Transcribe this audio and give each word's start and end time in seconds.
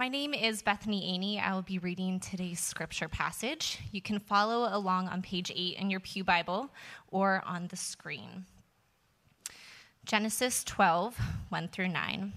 My 0.00 0.08
name 0.08 0.32
is 0.32 0.62
Bethany 0.62 1.12
Aney. 1.12 1.38
I 1.38 1.52
will 1.52 1.60
be 1.60 1.78
reading 1.78 2.20
today's 2.20 2.58
scripture 2.58 3.06
passage. 3.06 3.78
You 3.92 4.00
can 4.00 4.18
follow 4.18 4.74
along 4.74 5.08
on 5.08 5.20
page 5.20 5.52
8 5.54 5.76
in 5.76 5.90
your 5.90 6.00
Pew 6.00 6.24
Bible 6.24 6.70
or 7.08 7.42
on 7.46 7.66
the 7.66 7.76
screen. 7.76 8.46
Genesis 10.06 10.64
12, 10.64 11.20
1 11.50 11.68
through 11.68 11.88
9. 11.88 12.32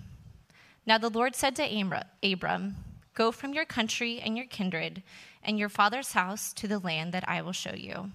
Now 0.86 0.98
the 0.98 1.10
Lord 1.10 1.38
said 1.38 1.56
to 1.56 2.02
Abram, 2.22 2.76
Go 3.14 3.32
from 3.32 3.54
your 3.54 3.64
country 3.64 4.20
and 4.20 4.36
your 4.36 4.48
kindred 4.48 5.02
and 5.42 5.58
your 5.58 5.70
father's 5.70 6.12
house 6.12 6.52
to 6.56 6.68
the 6.68 6.80
land 6.80 7.14
that 7.14 7.30
I 7.30 7.42
will 7.42 7.54
show 7.54 7.76
you. 7.76 8.12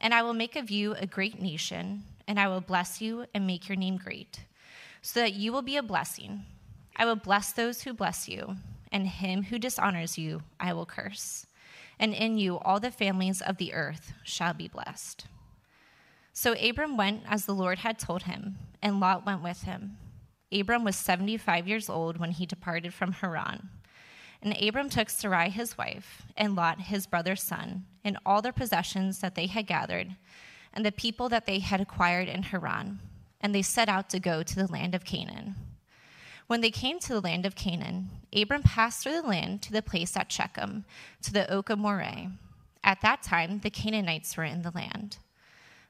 And 0.00 0.14
I 0.14 0.22
will 0.22 0.32
make 0.32 0.54
of 0.54 0.70
you 0.70 0.94
a 0.94 1.08
great 1.08 1.42
nation, 1.42 2.04
and 2.28 2.38
I 2.38 2.46
will 2.46 2.60
bless 2.60 3.00
you 3.00 3.26
and 3.34 3.48
make 3.48 3.68
your 3.68 3.74
name 3.74 3.96
great, 3.96 4.44
so 5.02 5.18
that 5.18 5.34
you 5.34 5.52
will 5.52 5.62
be 5.62 5.76
a 5.76 5.82
blessing. 5.82 6.44
I 6.94 7.04
will 7.04 7.16
bless 7.16 7.50
those 7.50 7.82
who 7.82 7.92
bless 7.92 8.28
you 8.28 8.56
and 8.96 9.06
him 9.08 9.44
who 9.44 9.58
dishonors 9.58 10.16
you 10.16 10.42
I 10.58 10.72
will 10.72 10.86
curse. 10.86 11.46
And 11.98 12.14
in 12.14 12.38
you 12.38 12.58
all 12.58 12.80
the 12.80 12.90
families 12.90 13.42
of 13.42 13.58
the 13.58 13.74
earth 13.74 14.14
shall 14.24 14.54
be 14.54 14.68
blessed. 14.68 15.26
So 16.32 16.54
Abram 16.54 16.96
went 16.96 17.22
as 17.28 17.44
the 17.44 17.54
Lord 17.54 17.80
had 17.80 17.98
told 17.98 18.22
him, 18.22 18.56
and 18.80 18.98
Lot 18.98 19.26
went 19.26 19.42
with 19.42 19.64
him. 19.64 19.98
Abram 20.50 20.82
was 20.82 20.96
75 20.96 21.68
years 21.68 21.90
old 21.90 22.16
when 22.16 22.30
he 22.30 22.46
departed 22.46 22.94
from 22.94 23.12
Haran. 23.12 23.68
And 24.40 24.56
Abram 24.62 24.88
took 24.88 25.10
Sarai 25.10 25.50
his 25.50 25.76
wife, 25.76 26.22
and 26.34 26.56
Lot 26.56 26.80
his 26.80 27.06
brother's 27.06 27.42
son, 27.42 27.84
and 28.02 28.18
all 28.24 28.40
their 28.40 28.52
possessions 28.52 29.18
that 29.18 29.34
they 29.34 29.46
had 29.46 29.66
gathered, 29.66 30.16
and 30.72 30.86
the 30.86 30.92
people 30.92 31.28
that 31.28 31.44
they 31.44 31.58
had 31.58 31.82
acquired 31.82 32.28
in 32.28 32.44
Haran, 32.44 33.00
and 33.42 33.54
they 33.54 33.62
set 33.62 33.90
out 33.90 34.08
to 34.10 34.20
go 34.20 34.42
to 34.42 34.56
the 34.56 34.72
land 34.72 34.94
of 34.94 35.04
Canaan. 35.04 35.54
When 36.46 36.60
they 36.60 36.70
came 36.70 37.00
to 37.00 37.08
the 37.08 37.20
land 37.20 37.44
of 37.44 37.56
Canaan, 37.56 38.10
Abram 38.32 38.62
passed 38.62 39.02
through 39.02 39.20
the 39.20 39.28
land 39.28 39.62
to 39.62 39.72
the 39.72 39.82
place 39.82 40.16
at 40.16 40.30
Shechem, 40.30 40.84
to 41.22 41.32
the 41.32 41.50
oak 41.50 41.70
of 41.70 41.78
Moreh. 41.78 42.30
At 42.84 43.00
that 43.00 43.22
time, 43.22 43.60
the 43.60 43.70
Canaanites 43.70 44.36
were 44.36 44.44
in 44.44 44.62
the 44.62 44.70
land. 44.70 45.18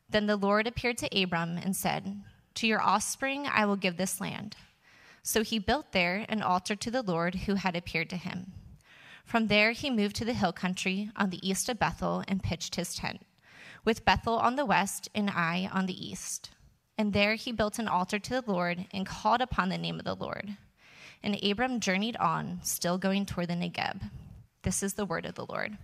Then 0.08 0.27
the 0.27 0.36
Lord 0.36 0.67
appeared 0.67 0.97
to 0.98 1.22
Abram 1.22 1.58
and 1.58 1.77
said, 1.77 2.22
To 2.55 2.67
your 2.67 2.80
offspring 2.80 3.47
I 3.47 3.67
will 3.67 3.77
give 3.77 3.98
this 3.98 4.19
land. 4.19 4.56
So 5.22 5.42
he 5.42 5.58
built 5.58 5.92
there 5.92 6.25
an 6.28 6.41
altar 6.41 6.75
to 6.77 6.91
the 6.91 7.02
Lord 7.02 7.34
who 7.34 7.56
had 7.56 7.77
appeared 7.77 8.08
to 8.11 8.17
him. 8.17 8.52
From 9.27 9.48
there 9.48 9.73
he 9.73 9.91
moved 9.91 10.17
to 10.17 10.25
the 10.25 10.33
hill 10.33 10.52
country 10.52 11.11
on 11.17 11.28
the 11.28 11.47
east 11.47 11.69
of 11.69 11.78
Bethel 11.78 12.23
and 12.28 12.42
pitched 12.42 12.77
his 12.77 12.95
tent, 12.95 13.27
with 13.84 14.05
Bethel 14.05 14.39
on 14.39 14.56
the 14.56 14.64
west 14.64 15.11
and 15.14 15.28
Ai 15.28 15.69
on 15.70 15.84
the 15.84 16.08
east. 16.08 16.50
And 16.98 17.12
there 17.12 17.34
he 17.34 17.52
built 17.52 17.78
an 17.78 17.89
altar 17.89 18.19
to 18.19 18.41
the 18.41 18.50
Lord 18.50 18.86
and 18.92 19.06
called 19.06 19.41
upon 19.41 19.69
the 19.69 19.78
name 19.78 19.98
of 19.98 20.05
the 20.05 20.14
Lord. 20.14 20.56
And 21.22 21.42
Abram 21.42 21.80
journeyed 21.80 22.16
on, 22.16 22.61
still 22.62 22.98
going 22.98 23.27
toward 23.27 23.48
the 23.48 23.55
Negeb. 23.55 24.00
This 24.62 24.83
is 24.83 24.94
the 24.94 25.05
word 25.05 25.27
of 25.27 25.34
the 25.34 25.47
Lord. 25.47 25.77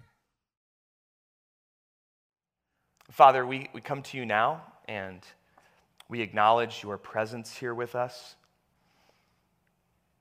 Father, 3.10 3.44
we, 3.44 3.68
we 3.74 3.80
come 3.80 4.02
to 4.02 4.16
you 4.16 4.24
now 4.24 4.62
and 4.88 5.20
we 6.08 6.22
acknowledge 6.22 6.82
your 6.82 6.96
presence 6.96 7.54
here 7.54 7.74
with 7.74 7.94
us. 7.94 8.36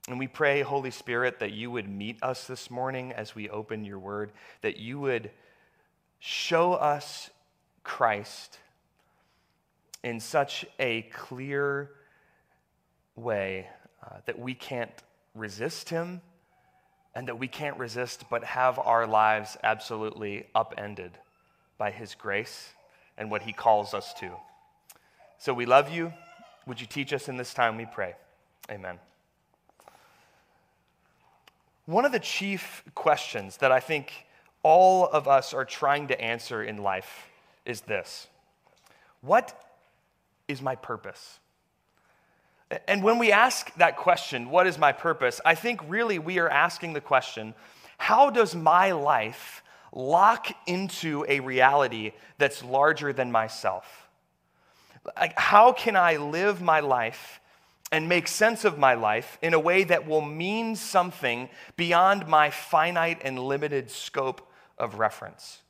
And 0.10 0.20
we 0.20 0.28
pray, 0.28 0.62
Holy 0.62 0.92
Spirit, 0.92 1.40
that 1.40 1.52
you 1.52 1.72
would 1.72 1.88
meet 1.88 2.22
us 2.22 2.48
this 2.48 2.70
morning 2.70 3.14
as 3.14 3.36
we 3.36 3.50
open 3.50 3.86
your 3.86 4.00
word, 4.00 4.32
that 4.62 4.78
you 4.78 5.00
would 5.00 5.32
show 6.20 6.74
us 6.74 7.30
Christ 7.84 8.58
in 10.04 10.20
such 10.20 10.66
a 10.80 11.04
clear 11.14 11.92
way 13.16 13.68
uh, 14.04 14.18
that 14.26 14.40
we 14.40 14.54
can't 14.54 14.92
resist 15.36 15.90
him 15.90 16.22
and 17.14 17.28
that 17.28 17.38
we 17.38 17.48
can't 17.48 17.78
resist 17.78 18.26
but 18.30 18.44
have 18.44 18.80
our 18.80 19.06
lives 19.06 19.58
absolutely 19.64 20.48
upended 20.56 21.12
by 21.78 21.92
his 21.92 22.16
grace 22.16 22.74
and 23.18 23.30
what 23.30 23.42
he 23.42 23.54
calls 23.54 23.94
us 23.94 24.14
to. 24.14 24.32
So 25.38 25.54
we 25.54 25.66
love 25.66 25.92
you. 25.92 26.14
Would 26.68 26.80
you 26.80 26.88
teach 26.88 27.14
us 27.14 27.28
in 27.28 27.38
this 27.38 27.54
time, 27.54 27.78
we 27.78 27.86
pray? 27.86 28.16
Amen. 28.70 29.00
One 31.86 32.06
of 32.06 32.12
the 32.12 32.20
chief 32.20 32.84
questions 32.96 33.58
that 33.58 33.72
I 33.72 33.80
think 33.80 34.14
all 34.64 35.08
of 35.08 35.28
us 35.28 35.54
are 35.54 35.66
trying 35.66 36.08
to 36.10 36.22
answer 36.22 36.64
in 36.64 36.78
life 36.78 37.28
is 37.66 37.82
this 37.82 38.28
What 39.22 39.71
is 40.52 40.62
my 40.62 40.76
purpose? 40.76 41.40
And 42.88 43.04
when 43.04 43.20
we 43.20 43.32
ask 43.32 43.74
that 43.76 43.98
question, 43.98 44.50
what 44.50 44.68
is 44.68 44.78
my 44.78 44.92
purpose? 44.92 45.42
I 45.44 45.56
think 45.56 45.82
really 45.88 46.20
we 46.20 46.40
are 46.40 46.50
asking 46.50 46.94
the 46.94 47.02
question, 47.02 47.54
how 47.98 48.30
does 48.30 48.56
my 48.56 48.92
life 48.92 49.64
lock 49.92 50.48
into 50.66 51.26
a 51.28 51.42
reality 51.42 52.14
that's 52.38 52.64
larger 52.64 53.12
than 53.12 53.32
myself? 53.32 54.10
Like, 55.18 55.38
how 55.38 55.74
can 55.74 55.96
I 55.96 56.18
live 56.18 56.62
my 56.62 56.80
life 56.80 57.42
and 57.92 58.08
make 58.08 58.28
sense 58.28 58.64
of 58.64 58.78
my 58.78 58.94
life 58.94 59.38
in 59.42 59.54
a 59.54 59.60
way 59.60 59.84
that 59.84 60.08
will 60.08 60.22
mean 60.22 60.76
something 60.76 61.50
beyond 61.76 62.28
my 62.28 62.50
finite 62.50 63.22
and 63.24 63.38
limited 63.38 63.92
scope 63.92 64.50
of 64.78 64.96
reference? 64.96 65.61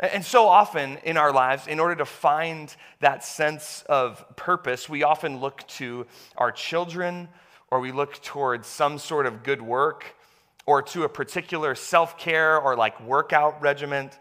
And 0.00 0.24
so 0.24 0.48
often 0.48 0.98
in 1.04 1.16
our 1.16 1.32
lives, 1.32 1.66
in 1.66 1.78
order 1.78 1.94
to 1.96 2.04
find 2.04 2.74
that 3.00 3.24
sense 3.24 3.84
of 3.88 4.24
purpose, 4.36 4.88
we 4.88 5.04
often 5.04 5.40
look 5.40 5.66
to 5.68 6.06
our 6.36 6.50
children 6.50 7.28
or 7.70 7.80
we 7.80 7.92
look 7.92 8.20
towards 8.22 8.66
some 8.66 8.98
sort 8.98 9.26
of 9.26 9.42
good 9.42 9.62
work 9.62 10.16
or 10.66 10.82
to 10.82 11.04
a 11.04 11.08
particular 11.08 11.74
self 11.74 12.18
care 12.18 12.58
or 12.58 12.76
like 12.76 13.00
workout 13.02 13.62
regiment 13.62 14.18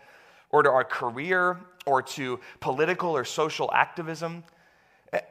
or 0.51 0.61
to 0.61 0.69
our 0.69 0.83
career 0.83 1.59
or 1.85 2.01
to 2.01 2.39
political 2.59 3.09
or 3.09 3.25
social 3.25 3.71
activism. 3.73 4.43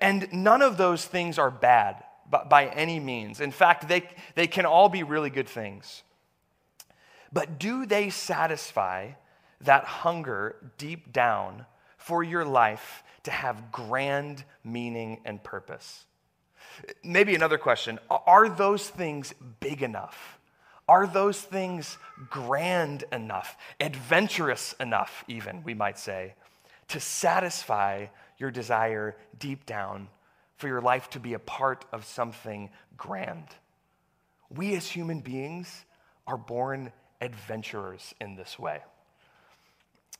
And 0.00 0.28
none 0.32 0.62
of 0.62 0.76
those 0.76 1.04
things 1.04 1.38
are 1.38 1.50
bad 1.50 2.02
by 2.48 2.66
any 2.66 2.98
means. 2.98 3.40
In 3.40 3.50
fact, 3.50 3.88
they, 3.88 4.08
they 4.34 4.46
can 4.46 4.66
all 4.66 4.88
be 4.88 5.02
really 5.02 5.30
good 5.30 5.48
things. 5.48 6.02
But 7.32 7.58
do 7.58 7.86
they 7.86 8.10
satisfy? 8.10 9.12
That 9.62 9.84
hunger 9.84 10.56
deep 10.78 11.12
down 11.12 11.66
for 11.96 12.22
your 12.22 12.44
life 12.44 13.02
to 13.24 13.30
have 13.30 13.70
grand 13.70 14.44
meaning 14.64 15.20
and 15.24 15.42
purpose. 15.42 16.04
Maybe 17.04 17.34
another 17.34 17.58
question 17.58 17.98
Are 18.10 18.48
those 18.48 18.88
things 18.88 19.34
big 19.60 19.82
enough? 19.82 20.38
Are 20.88 21.06
those 21.06 21.40
things 21.40 21.96
grand 22.28 23.04
enough, 23.12 23.56
adventurous 23.80 24.74
enough, 24.80 25.24
even, 25.28 25.62
we 25.62 25.74
might 25.74 25.98
say, 25.98 26.34
to 26.88 26.98
satisfy 26.98 28.06
your 28.36 28.50
desire 28.50 29.16
deep 29.38 29.64
down 29.64 30.08
for 30.56 30.66
your 30.66 30.80
life 30.80 31.08
to 31.10 31.20
be 31.20 31.34
a 31.34 31.38
part 31.38 31.84
of 31.92 32.04
something 32.04 32.68
grand? 32.96 33.46
We 34.50 34.74
as 34.74 34.88
human 34.88 35.20
beings 35.20 35.84
are 36.26 36.36
born 36.36 36.92
adventurers 37.20 38.14
in 38.20 38.34
this 38.34 38.58
way. 38.58 38.80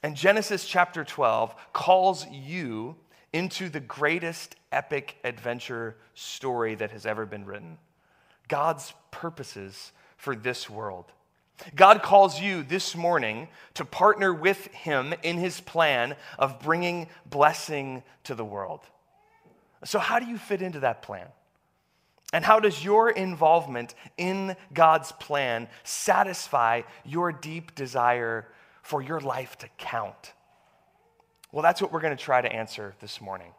And 0.03 0.17
Genesis 0.17 0.67
chapter 0.67 1.05
12 1.05 1.55
calls 1.73 2.27
you 2.29 2.97
into 3.33 3.69
the 3.69 3.81
greatest 3.81 4.57
epic 4.73 5.17
adventure 5.23 5.97
story 6.15 6.75
that 6.75 6.91
has 6.91 7.07
ever 7.07 7.25
been 7.27 7.45
written 7.45 7.79
God's 8.49 8.93
purposes 9.11 9.93
for 10.17 10.35
this 10.35 10.69
world. 10.69 11.07
God 11.77 12.03
calls 12.03 12.41
you 12.41 12.65
this 12.65 12.97
morning 12.97 13.49
to 13.75 13.85
partner 13.85 14.35
with 14.35 14.67
Him 14.69 15.15
in 15.23 15.39
His 15.39 15.61
plan 15.61 16.17
of 16.39 16.61
bringing 16.61 17.09
blessing 17.25 18.03
to 18.25 18.35
the 18.35 18.45
world. 18.45 18.81
So, 19.85 19.99
how 19.99 20.19
do 20.19 20.27
you 20.27 20.39
fit 20.39 20.61
into 20.61 20.81
that 20.81 21.03
plan? 21.03 21.29
And 22.33 22.45
how 22.45 22.61
does 22.61 22.85
your 22.85 23.11
involvement 23.11 23.95
in 24.17 24.57
God's 24.73 25.13
plan 25.13 25.69
satisfy 25.85 26.83
your 27.05 27.31
deep 27.31 27.75
desire 27.75 28.49
for 28.83 29.01
your 29.01 29.21
life 29.21 29.57
to 29.59 29.69
count? 29.79 30.33
Well, 31.53 31.63
that's 31.63 31.81
what 31.81 31.93
we're 31.93 32.01
going 32.01 32.17
to 32.17 32.23
try 32.23 32.41
to 32.41 32.53
answer 32.53 32.95
this 33.01 33.21
morning. 33.21 33.53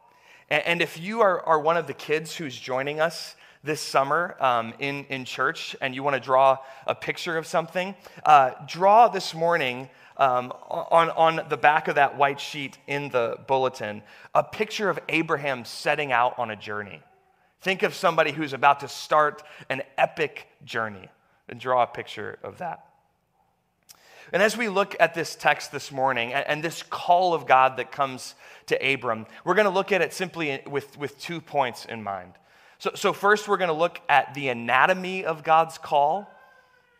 And, 0.49 0.81
if 0.81 0.99
you 0.99 1.21
are, 1.21 1.41
are 1.41 1.59
one 1.59 1.77
of 1.77 1.87
the 1.87 1.93
kids 1.93 2.35
who's 2.35 2.57
joining 2.57 2.99
us 2.99 3.35
this 3.63 3.79
summer 3.81 4.35
um, 4.39 4.73
in, 4.77 5.05
in 5.05 5.25
church 5.25 5.75
and 5.81 5.95
you 5.95 6.03
want 6.03 6.15
to 6.15 6.19
draw 6.19 6.57
a 6.85 6.93
picture 6.93 7.37
of 7.37 7.47
something, 7.47 7.95
uh, 8.25 8.51
draw 8.67 9.07
this 9.07 9.33
morning 9.33 9.89
um, 10.17 10.51
on, 10.69 11.09
on 11.11 11.47
the 11.49 11.57
back 11.57 11.87
of 11.87 11.95
that 11.95 12.17
white 12.17 12.39
sheet 12.39 12.77
in 12.87 13.09
the 13.09 13.37
bulletin 13.47 14.03
a 14.35 14.43
picture 14.43 14.89
of 14.89 14.99
Abraham 15.09 15.65
setting 15.65 16.11
out 16.11 16.37
on 16.37 16.51
a 16.51 16.55
journey. 16.55 17.01
Think 17.61 17.83
of 17.83 17.95
somebody 17.95 18.31
who's 18.31 18.53
about 18.53 18.81
to 18.81 18.87
start 18.87 19.41
an 19.69 19.81
epic 19.97 20.47
journey 20.65 21.09
and 21.47 21.59
draw 21.59 21.83
a 21.83 21.87
picture 21.87 22.37
of 22.43 22.57
that. 22.57 22.85
And 24.31 24.41
as 24.41 24.55
we 24.55 24.69
look 24.69 24.95
at 24.99 25.13
this 25.13 25.35
text 25.35 25.71
this 25.71 25.91
morning 25.91 26.33
and, 26.33 26.63
this 26.63 26.83
call 26.83 27.33
of 27.33 27.45
God 27.45 27.77
that 27.77 27.91
comes 27.91 28.35
to 28.67 28.93
Abram, 28.93 29.25
we're 29.43 29.55
going 29.55 29.65
to 29.65 29.71
look 29.71 29.91
at 29.91 30.01
it 30.01 30.13
simply 30.13 30.61
with, 30.65 30.97
with 30.97 31.19
two 31.19 31.41
points 31.41 31.85
in 31.85 32.03
mind. 32.03 32.33
So, 32.79 32.91
so 32.95 33.13
first, 33.13 33.47
we're 33.47 33.57
going 33.57 33.69
to 33.69 33.73
look 33.73 33.99
at 34.09 34.33
the 34.33 34.49
anatomy 34.49 35.25
of 35.25 35.43
God's 35.43 35.77
call, 35.77 36.29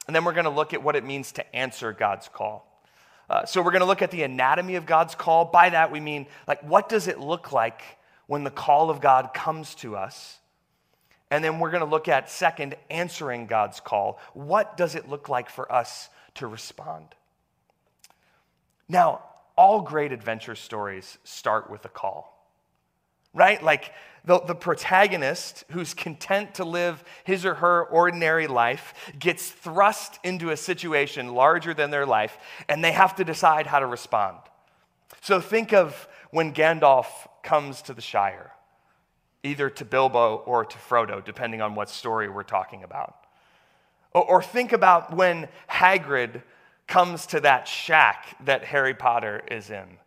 And 0.07 0.15
then 0.15 0.25
we're 0.25 0.33
going 0.33 0.45
to 0.45 0.49
look 0.49 0.73
at 0.73 0.83
what 0.83 0.95
it 0.95 1.05
means 1.05 1.31
to 1.33 1.55
answer 1.55 1.93
God's 1.93 2.27
call. 2.27 2.69
Uh, 3.29 3.45
so 3.45 3.61
we're 3.61 3.71
going 3.71 3.81
to 3.81 3.87
look 3.87 4.01
at 4.01 4.11
the 4.11 4.23
anatomy 4.23 4.75
of 4.75 4.85
God's 4.85 5.15
call. 5.15 5.45
By 5.45 5.69
that, 5.69 5.91
we 5.91 5.99
mean, 5.99 6.27
like, 6.47 6.61
what 6.63 6.89
does 6.89 7.07
it 7.07 7.19
look 7.19 7.51
like 7.51 7.81
when 8.27 8.43
the 8.43 8.51
call 8.51 8.89
of 8.89 8.99
God 8.99 9.33
comes 9.33 9.75
to 9.75 9.95
us? 9.95 10.39
And 11.31 11.43
then 11.43 11.59
we're 11.59 11.71
going 11.71 11.83
to 11.83 11.89
look 11.89 12.07
at, 12.07 12.29
second, 12.29 12.75
answering 12.89 13.47
God's 13.47 13.79
call. 13.79 14.19
What 14.33 14.77
does 14.77 14.95
it 14.95 15.09
look 15.09 15.29
like 15.29 15.49
for 15.49 15.71
us 15.71 16.09
to 16.35 16.47
respond? 16.47 17.07
Now, 18.87 19.23
all 19.55 19.81
great 19.81 20.11
adventure 20.11 20.55
stories 20.55 21.17
start 21.23 21.69
with 21.69 21.85
a 21.85 21.89
call, 21.89 22.47
right? 23.33 23.61
Like 23.61 23.91
the, 24.25 24.39
the 24.39 24.55
protagonist 24.55 25.63
who's 25.71 25.93
content 25.93 26.55
to 26.55 26.65
live 26.65 27.03
his 27.23 27.45
or 27.45 27.55
her 27.55 27.83
ordinary 27.83 28.47
life 28.47 28.93
gets 29.19 29.49
thrust 29.49 30.19
into 30.23 30.49
a 30.49 30.57
situation 30.57 31.33
larger 31.33 31.73
than 31.73 31.91
their 31.91 32.05
life, 32.05 32.37
and 32.67 32.83
they 32.83 32.91
have 32.91 33.15
to 33.15 33.23
decide 33.23 33.67
how 33.67 33.79
to 33.79 33.85
respond. 33.85 34.37
So 35.21 35.39
think 35.39 35.73
of 35.73 36.07
when 36.31 36.53
Gandalf 36.53 37.07
comes 37.43 37.81
to 37.83 37.93
the 37.93 38.01
Shire, 38.01 38.51
either 39.43 39.69
to 39.69 39.85
Bilbo 39.85 40.37
or 40.37 40.65
to 40.65 40.77
Frodo, 40.77 41.23
depending 41.23 41.61
on 41.61 41.75
what 41.75 41.89
story 41.89 42.29
we're 42.29 42.43
talking 42.43 42.83
about. 42.83 43.22
Or, 44.13 44.23
or 44.23 44.43
think 44.43 44.73
about 44.73 45.15
when 45.15 45.47
Hagrid 45.69 46.41
comes 46.87 47.25
to 47.27 47.39
that 47.41 47.67
shack 47.67 48.37
that 48.45 48.65
Harry 48.65 48.93
Potter 48.93 49.41
is 49.49 49.69
in 49.69 49.97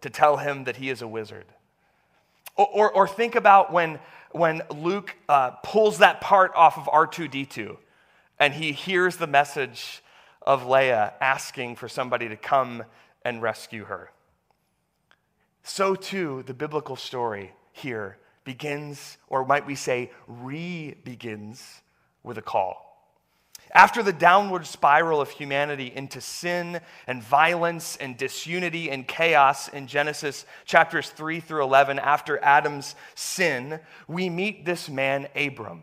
to 0.00 0.10
tell 0.10 0.36
him 0.36 0.64
that 0.64 0.76
he 0.76 0.90
is 0.90 1.02
a 1.02 1.08
wizard. 1.08 1.46
Or, 2.56 2.66
or, 2.66 2.92
or 2.92 3.08
think 3.08 3.34
about 3.34 3.72
when, 3.72 3.98
when 4.30 4.62
Luke 4.70 5.16
uh, 5.28 5.50
pulls 5.62 5.98
that 5.98 6.20
part 6.20 6.52
off 6.54 6.78
of 6.78 6.84
R2D2 6.84 7.76
and 8.38 8.54
he 8.54 8.72
hears 8.72 9.16
the 9.16 9.26
message 9.26 10.02
of 10.42 10.62
Leia 10.62 11.12
asking 11.20 11.76
for 11.76 11.88
somebody 11.88 12.28
to 12.28 12.36
come 12.36 12.84
and 13.24 13.42
rescue 13.42 13.84
her. 13.84 14.10
So, 15.64 15.96
too, 15.96 16.44
the 16.46 16.54
biblical 16.54 16.94
story 16.94 17.52
here 17.72 18.18
begins, 18.44 19.18
or 19.26 19.44
might 19.44 19.66
we 19.66 19.74
say, 19.74 20.12
re 20.28 20.94
begins 21.02 21.82
with 22.22 22.38
a 22.38 22.42
call. 22.42 22.85
After 23.72 24.02
the 24.02 24.12
downward 24.12 24.66
spiral 24.66 25.20
of 25.20 25.30
humanity 25.30 25.92
into 25.94 26.20
sin 26.20 26.80
and 27.06 27.22
violence 27.22 27.96
and 27.96 28.16
disunity 28.16 28.90
and 28.90 29.06
chaos 29.06 29.68
in 29.68 29.86
Genesis 29.86 30.46
chapters 30.64 31.10
3 31.10 31.40
through 31.40 31.64
11, 31.64 31.98
after 31.98 32.42
Adam's 32.42 32.94
sin, 33.14 33.80
we 34.06 34.30
meet 34.30 34.64
this 34.64 34.88
man, 34.88 35.28
Abram, 35.34 35.82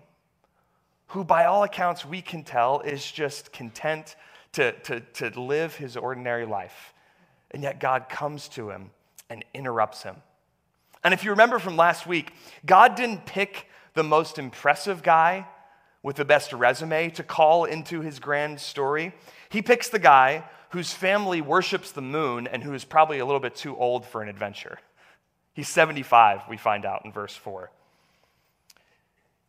who, 1.07 1.24
by 1.24 1.45
all 1.45 1.63
accounts, 1.63 2.06
we 2.06 2.21
can 2.21 2.44
tell 2.44 2.80
is 2.81 3.12
just 3.12 3.51
content 3.51 4.15
to, 4.53 4.71
to, 4.71 5.00
to 5.01 5.39
live 5.39 5.75
his 5.75 5.97
ordinary 5.97 6.45
life. 6.45 6.94
And 7.51 7.62
yet 7.62 7.80
God 7.80 8.07
comes 8.09 8.47
to 8.50 8.69
him 8.69 8.91
and 9.30 9.44
interrupts 9.53 10.03
him. 10.03 10.15
And 11.03 11.13
if 11.13 11.24
you 11.24 11.31
remember 11.31 11.59
from 11.59 11.75
last 11.75 12.07
week, 12.07 12.33
God 12.65 12.95
didn't 12.95 13.25
pick 13.25 13.68
the 13.94 14.03
most 14.03 14.39
impressive 14.39 15.03
guy 15.03 15.45
with 16.04 16.18
the 16.18 16.26
best 16.26 16.54
resume 16.54 17.10
to 17.12 17.24
call 17.24 17.64
into 17.64 18.02
his 18.02 18.20
grand 18.20 18.60
story. 18.60 19.14
He 19.50 19.62
picks 19.62 19.90
the 19.90 20.00
guy 20.00 20.44
whose 20.70 20.94
family 20.94 21.42
worships 21.42 21.92
the 21.92 22.02
moon 22.02 22.46
and 22.48 22.62
who 22.62 22.74
is 22.74 22.84
probably 22.84 23.20
a 23.20 23.26
little 23.26 23.40
bit 23.40 23.56
too 23.56 23.76
old 23.78 24.06
for 24.06 24.22
an 24.22 24.28
adventure. 24.28 24.80
He's 25.54 25.70
75, 25.70 26.42
we 26.50 26.58
find 26.58 26.86
out 26.86 27.06
in 27.06 27.12
verse 27.12 27.36
4. 27.36 27.72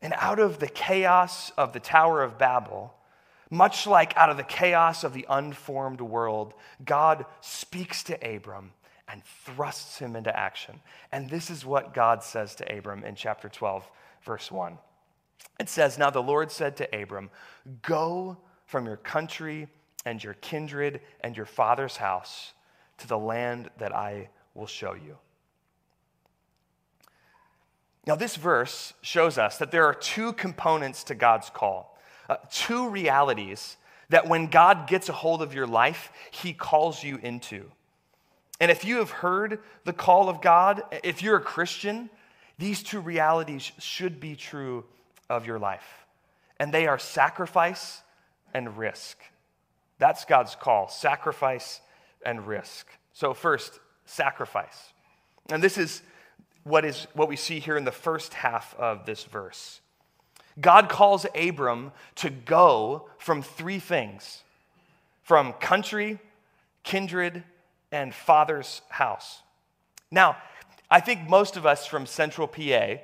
And 0.01 0.15
out 0.17 0.39
of 0.39 0.59
the 0.59 0.69
chaos 0.69 1.51
of 1.57 1.73
the 1.73 1.81
Tower 1.81 2.23
of 2.23 2.39
Babel, 2.39 2.95
much 3.51 3.87
like 3.87 4.17
out 4.17 4.31
of 4.31 4.37
the 4.37 4.43
chaos 4.43 5.03
of 5.03 5.15
the 5.15 5.27
unformed 5.29 6.01
world, 6.01 6.53
God 6.85 7.25
speaks 7.41 8.03
to 8.05 8.37
Abram 8.37 8.73
and 9.09 9.23
thrusts 9.25 9.99
him 9.99 10.17
into 10.17 10.35
action. 10.37 10.81
And 11.11 11.31
this 11.31 11.51
is 11.51 11.65
what 11.65 11.95
God 11.95 12.23
says 12.23 12.55
to 12.57 12.77
Abram 12.77 13.03
in 13.03 13.15
chapter 13.15 13.49
12, 13.49 13.89
verse 14.25 14.53
1. 14.53 14.79
It 15.61 15.69
says, 15.69 15.99
Now 15.99 16.11
the 16.11 16.23
Lord 16.23 16.51
said 16.51 16.77
to 16.79 17.03
Abram, 17.03 17.31
Go 17.83 18.39
from 18.67 18.87
your 18.87 18.97
country 18.97 19.69
and 20.05 20.23
your 20.23 20.35
kindred 20.35 21.01
and 21.21 21.37
your 21.37 21.47
father's 21.47 21.97
house 21.97 22.53
to 22.99 23.09
the 23.09 23.19
land 23.19 23.71
that 23.79 23.95
I 23.95 24.29
will 24.55 24.67
show 24.67 24.95
you. 24.95 25.17
Now, 28.07 28.17
this 28.17 28.37
verse 28.37 28.93
shows 29.01 29.39
us 29.39 29.57
that 29.59 29.71
there 29.71 29.87
are 29.87 29.95
two 29.95 30.35
components 30.35 31.05
to 31.05 31.15
God's 31.15 31.49
call, 31.49 31.99
uh, 32.29 32.37
two 32.51 32.89
realities 32.89 33.79
that 34.11 34.29
when 34.29 34.49
God 34.49 34.87
gets 34.87 35.09
a 35.09 35.13
hold 35.13 35.41
of 35.41 35.55
your 35.55 35.67
life, 35.67 36.13
he 36.31 36.53
calls 36.53 37.03
you 37.03 37.19
into. 37.23 37.71
And 38.61 38.71
if 38.71 38.85
you 38.85 38.99
have 38.99 39.11
heard 39.11 39.61
the 39.85 39.93
call 39.95 40.29
of 40.29 40.43
God, 40.43 40.83
if 41.03 41.23
you're 41.23 41.37
a 41.37 41.41
Christian, 41.41 42.11
these 42.59 42.83
two 42.83 43.01
realities 43.01 43.73
should 43.79 44.21
be 44.21 44.37
true 44.37 44.85
of 45.35 45.47
your 45.47 45.59
life. 45.59 46.07
And 46.59 46.73
they 46.73 46.87
are 46.87 46.99
sacrifice 46.99 48.03
and 48.53 48.79
risk. 48.79 49.19
That's 49.99 50.25
God's 50.25 50.55
call 50.55 50.89
sacrifice 50.89 51.81
and 52.25 52.47
risk. 52.47 52.87
So, 53.13 53.35
first, 53.35 53.81
sacrifice. 54.07 54.93
And 55.51 55.63
this 55.63 55.79
is 55.79 56.03
what, 56.63 56.85
is 56.85 57.07
what 57.13 57.29
we 57.29 57.37
see 57.37 57.59
here 57.59 57.77
in 57.77 57.85
the 57.85 57.93
first 57.93 58.35
half 58.35 58.75
of 58.79 59.05
this 59.07 59.25
verse. 59.25 59.81
God 60.61 60.89
calls 60.89 61.27
Abram 61.35 61.93
to 62.17 62.31
go 62.31 63.09
from 63.19 63.43
three 63.43 63.79
things 63.79 64.43
from 65.23 65.55
country, 65.55 66.19
kindred, 66.83 67.43
and 67.91 68.15
father's 68.15 68.83
house. 68.91 69.43
Now, 70.11 70.37
I 70.91 71.01
think 71.01 71.29
most 71.31 71.57
of 71.57 71.65
us 71.65 71.87
from 71.87 72.05
Central 72.05 72.47
PA 72.47 72.97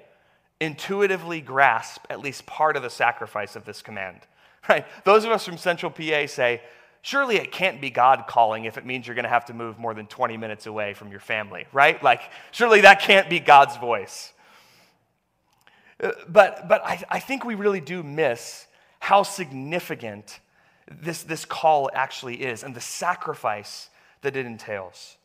intuitively 0.61 1.41
grasp 1.41 2.05
at 2.11 2.21
least 2.21 2.47
part 2.47 2.77
of 2.77 2.83
the 2.83 2.91
sacrifice 2.91 3.57
of 3.57 3.65
this 3.65 3.83
command. 3.83 4.21
Right? 4.69 4.85
Those 5.05 5.25
of 5.25 5.31
us 5.31 5.45
from 5.45 5.57
Central 5.57 5.91
PA 5.91 6.27
say, 6.27 6.61
surely 7.03 7.37
it 7.37 7.51
can't 7.51 7.81
be 7.81 7.89
God 7.89 8.25
calling 8.29 8.67
if 8.67 8.77
it 8.77 8.85
means 8.85 9.07
you're 9.07 9.15
going 9.15 9.25
to 9.25 9.31
have 9.31 9.47
to 9.47 9.55
move 9.55 9.79
more 9.79 9.95
than 9.95 10.07
20 10.07 10.37
minutes 10.37 10.67
away 10.67 10.93
from 10.93 11.11
your 11.11 11.19
family, 11.19 11.67
right? 11.73 12.01
Like, 12.03 12.21
surely 12.51 12.83
that 12.83 13.01
can't 13.01 13.31
be 13.31 13.41
God's 13.41 13.79
voice. 13.79 14.33
Uh, 15.99 16.13
but, 16.29 16.69
but 16.69 16.85
I, 16.85 17.03
I 17.09 17.21
think 17.21 17.45
we 17.45 17.55
really 17.55 17.81
do 17.81 18.03
miss 18.03 18.67
how 18.99 19.23
significant 19.23 20.41
this, 20.91 21.23
this 21.23 21.45
call 21.45 21.91
actually 21.95 22.43
is 22.43 22.63
and 22.63 22.75
the 22.75 22.81
sacrifice 22.81 23.89
that 24.23 24.37
it 24.37 24.45
entails. 24.45 25.17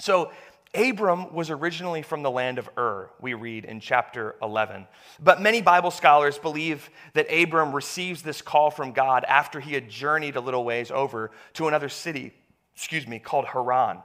So, 0.00 0.32
Abram 0.74 1.34
was 1.34 1.50
originally 1.50 2.00
from 2.00 2.22
the 2.22 2.30
land 2.30 2.58
of 2.58 2.70
Ur, 2.78 3.10
we 3.20 3.34
read 3.34 3.66
in 3.66 3.78
chapter 3.78 4.36
11. 4.40 4.86
But 5.22 5.42
many 5.42 5.60
Bible 5.60 5.90
scholars 5.90 6.38
believe 6.38 6.88
that 7.12 7.26
Abram 7.30 7.74
receives 7.74 8.22
this 8.22 8.40
call 8.40 8.70
from 8.70 8.92
God 8.92 9.24
after 9.28 9.60
he 9.60 9.74
had 9.74 9.90
journeyed 9.90 10.36
a 10.36 10.40
little 10.40 10.64
ways 10.64 10.90
over 10.90 11.30
to 11.54 11.68
another 11.68 11.90
city, 11.90 12.32
excuse 12.74 13.06
me, 13.06 13.18
called 13.18 13.46
Haran. 13.46 13.98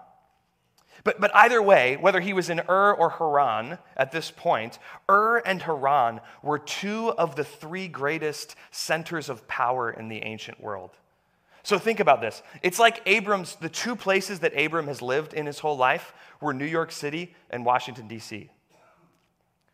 But, 1.05 1.21
but 1.21 1.33
either 1.33 1.61
way, 1.61 1.95
whether 1.95 2.19
he 2.19 2.33
was 2.33 2.49
in 2.49 2.59
Ur 2.59 2.93
or 2.93 3.11
Haran 3.11 3.77
at 3.95 4.11
this 4.11 4.29
point, 4.29 4.77
Ur 5.09 5.37
and 5.37 5.61
Haran 5.61 6.19
were 6.43 6.59
two 6.59 7.11
of 7.11 7.37
the 7.37 7.45
three 7.45 7.87
greatest 7.87 8.57
centers 8.71 9.29
of 9.29 9.47
power 9.47 9.89
in 9.89 10.09
the 10.09 10.21
ancient 10.23 10.59
world. 10.59 10.91
So 11.67 11.77
think 11.77 11.99
about 11.99 12.21
this. 12.21 12.43
It's 12.63 12.79
like 12.79 13.01
Abram's, 13.05 13.55
the 13.55 13.67
two 13.67 13.97
places 13.97 14.39
that 14.39 14.57
Abram 14.57 14.87
has 14.87 15.01
lived 15.01 15.33
in 15.33 15.45
his 15.45 15.59
whole 15.59 15.75
life 15.75 16.13
were 16.39 16.53
New 16.53 16.63
York 16.63 16.93
City 16.93 17.35
and 17.49 17.65
Washington, 17.65 18.07
D.C. 18.07 18.49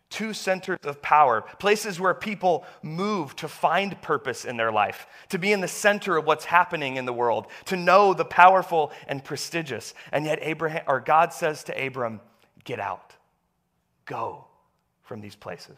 Two 0.10 0.34
centers 0.34 0.80
of 0.86 1.04
power, 1.04 1.42
places 1.60 2.00
where 2.00 2.16
people 2.16 2.66
move 2.82 3.36
to 3.36 3.48
find 3.48 4.02
purpose 4.02 4.44
in 4.44 4.58
their 4.58 4.72
life, 4.72 5.06
to 5.30 5.38
be 5.38 5.52
in 5.52 5.62
the 5.62 5.68
center 5.68 6.18
of 6.18 6.26
what's 6.26 6.46
happening 6.46 6.96
in 6.96 7.06
the 7.06 7.14
world, 7.14 7.46
to 7.66 7.76
know 7.76 8.16
the 8.16 8.26
powerful 8.26 8.92
and 9.08 9.24
prestigious. 9.24 9.94
And 10.12 10.26
yet 10.26 10.40
Abraham 10.42 10.82
or 10.88 11.00
God 11.00 11.32
says 11.32 11.64
to 11.66 11.86
Abram, 11.86 12.22
get 12.64 12.80
out. 12.80 13.14
Go 14.06 14.46
from 15.04 15.22
these 15.22 15.36
places. 15.36 15.78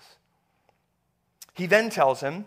He 1.54 1.66
then 1.66 1.90
tells 1.90 2.22
him 2.22 2.46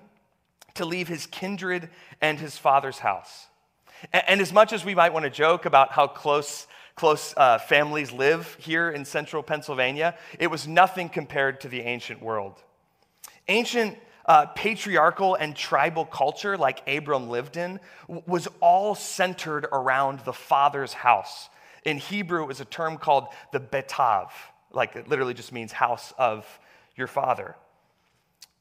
to 0.72 0.86
leave 0.86 1.08
his 1.08 1.26
kindred 1.26 1.90
and 2.22 2.38
his 2.38 2.56
father's 2.56 3.00
house. 3.00 3.48
And 4.12 4.40
as 4.40 4.52
much 4.52 4.72
as 4.72 4.84
we 4.84 4.94
might 4.94 5.12
want 5.12 5.24
to 5.24 5.30
joke 5.30 5.64
about 5.64 5.92
how 5.92 6.06
close, 6.06 6.66
close 6.94 7.34
uh, 7.36 7.58
families 7.58 8.12
live 8.12 8.56
here 8.60 8.90
in 8.90 9.04
central 9.04 9.42
Pennsylvania, 9.42 10.14
it 10.38 10.48
was 10.48 10.66
nothing 10.66 11.08
compared 11.08 11.60
to 11.62 11.68
the 11.68 11.80
ancient 11.80 12.22
world. 12.22 12.62
Ancient 13.48 13.98
uh, 14.26 14.46
patriarchal 14.46 15.34
and 15.34 15.56
tribal 15.56 16.04
culture, 16.04 16.56
like 16.56 16.86
Abram 16.86 17.28
lived 17.28 17.56
in, 17.56 17.80
was 18.06 18.46
all 18.60 18.94
centered 18.94 19.66
around 19.72 20.20
the 20.20 20.34
father's 20.34 20.92
house. 20.92 21.48
In 21.84 21.96
Hebrew, 21.96 22.42
it 22.42 22.46
was 22.46 22.60
a 22.60 22.66
term 22.66 22.98
called 22.98 23.28
the 23.52 23.60
bet 23.60 23.98
av, 23.98 24.32
like 24.70 24.96
it 24.96 25.08
literally 25.08 25.34
just 25.34 25.52
means 25.52 25.72
house 25.72 26.12
of 26.18 26.46
your 26.94 27.06
father. 27.06 27.56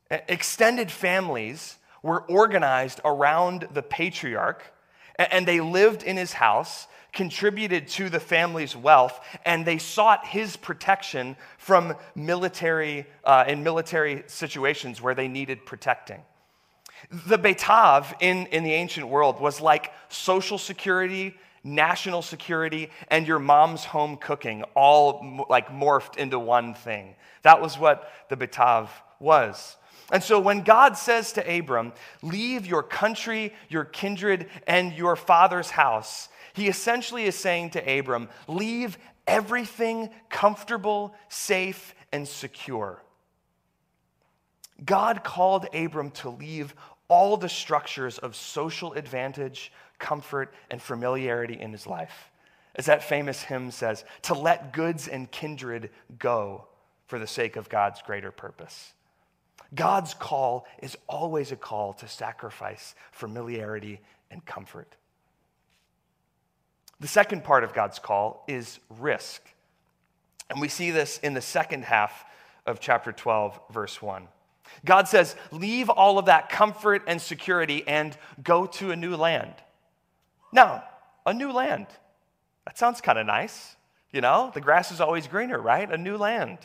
Extended 0.10 0.90
families 0.90 1.78
were 2.02 2.22
organized 2.22 3.02
around 3.04 3.68
the 3.74 3.82
patriarch, 3.84 4.64
and 5.18 5.48
they 5.48 5.60
lived 5.60 6.04
in 6.04 6.18
his 6.18 6.34
house, 6.34 6.88
contributed 7.14 7.88
to 7.88 8.10
the 8.10 8.20
family's 8.20 8.76
wealth, 8.76 9.20
and 9.46 9.66
they 9.66 9.78
sought 9.78 10.26
his 10.26 10.56
protection 10.56 11.36
from 11.58 11.96
military, 12.16 13.06
uh, 13.24 13.46
in 13.48 13.64
military 13.64 14.24
situations 14.28 15.02
where 15.02 15.16
they 15.16 15.28
needed 15.28 15.66
protecting. 15.66 16.22
The 17.12 17.38
Bet 17.38 17.70
av 17.70 18.14
in, 18.20 18.48
in 18.48 18.64
the 18.64 18.74
ancient 18.74 19.08
world 19.08 19.40
was 19.40 19.62
like 19.62 19.92
social 20.10 20.58
security, 20.58 21.36
national 21.64 22.22
security, 22.22 22.90
and 23.10 23.28
your 23.28 23.40
mom's 23.40 23.84
home 23.84 24.18
cooking, 24.18 24.64
all 24.76 25.46
like 25.50 25.70
morphed 25.70 26.18
into 26.18 26.40
one 26.40 26.74
thing. 26.74 27.16
That 27.44 27.62
was 27.62 27.78
what 27.78 28.12
the 28.30 28.36
Bet 28.36 28.60
av 28.60 28.92
was. 29.20 29.78
And 30.12 30.24
so 30.24 30.40
when 30.40 30.62
God 30.62 30.98
says 30.98 31.34
to 31.34 31.58
Abram, 31.58 31.94
Leave 32.22 32.66
your 32.66 32.84
country, 32.84 33.54
your 33.68 33.86
kindred, 33.86 34.48
and 34.66 34.94
your 34.94 35.16
father's 35.16 35.70
house, 35.70 36.30
he 36.54 36.68
essentially 36.68 37.26
is 37.26 37.36
saying 37.36 37.72
to 37.72 38.00
Abram, 38.00 38.30
Leave 38.48 38.98
everything 39.28 40.10
comfortable, 40.30 41.14
safe, 41.28 41.94
and 42.12 42.28
secure. 42.28 43.04
God 44.86 45.24
called 45.24 45.68
Abram 45.74 46.12
to 46.12 46.30
leave 46.30 46.74
all 47.10 47.36
the 47.38 47.50
structures 47.50 48.18
of 48.18 48.36
social 48.36 48.94
advantage, 48.94 49.72
comfort, 50.00 50.54
and 50.70 50.82
familiarity 50.82 51.60
in 51.60 51.72
his 51.72 51.88
life. 51.88 52.32
As 52.76 52.86
that 52.86 53.04
famous 53.04 53.42
hymn 53.42 53.72
says, 53.72 54.06
to 54.24 54.34
let 54.34 54.72
goods 54.72 55.08
and 55.08 55.30
kindred 55.32 55.90
go 56.20 56.66
for 57.08 57.18
the 57.18 57.28
sake 57.28 57.56
of 57.56 57.70
God's 57.70 58.02
greater 58.02 58.32
purpose. 58.32 58.94
God's 59.76 60.14
call 60.14 60.66
is 60.82 60.98
always 61.08 61.52
a 61.52 61.56
call 61.56 61.94
to 61.94 62.08
sacrifice 62.08 62.96
familiarity 63.12 64.00
and 64.32 64.46
comfort. 64.46 64.96
The 67.00 67.08
second 67.08 67.44
part 67.44 67.64
of 67.64 67.74
God's 67.74 68.00
call 68.00 68.44
is 68.48 68.80
risk. 69.00 69.42
And 70.50 70.62
we 70.62 70.68
see 70.68 70.92
this 70.92 71.20
in 71.20 71.34
the 71.34 71.42
second 71.42 71.84
half 71.84 72.26
of 72.66 72.80
chapter 72.80 73.12
12, 73.12 73.60
verse 73.72 74.02
1. 74.02 74.28
God 74.86 75.08
says, 75.08 75.36
Leave 75.52 75.90
all 75.90 76.18
of 76.18 76.26
that 76.26 76.50
comfort 76.50 77.04
and 77.08 77.22
security 77.22 77.84
and 77.88 78.18
go 78.44 78.66
to 78.66 78.92
a 78.92 78.96
new 78.96 79.16
land. 79.16 79.54
Now, 80.52 80.84
a 81.26 81.34
new 81.34 81.52
land. 81.52 81.88
That 82.66 82.78
sounds 82.78 83.02
kind 83.02 83.20
of 83.20 83.26
nice. 83.26 83.76
You 84.12 84.22
know, 84.22 84.52
the 84.54 84.62
grass 84.62 84.92
is 84.92 85.02
always 85.02 85.28
greener, 85.28 85.60
right? 85.60 85.90
A 85.90 85.98
new 85.98 86.18
land. 86.18 86.60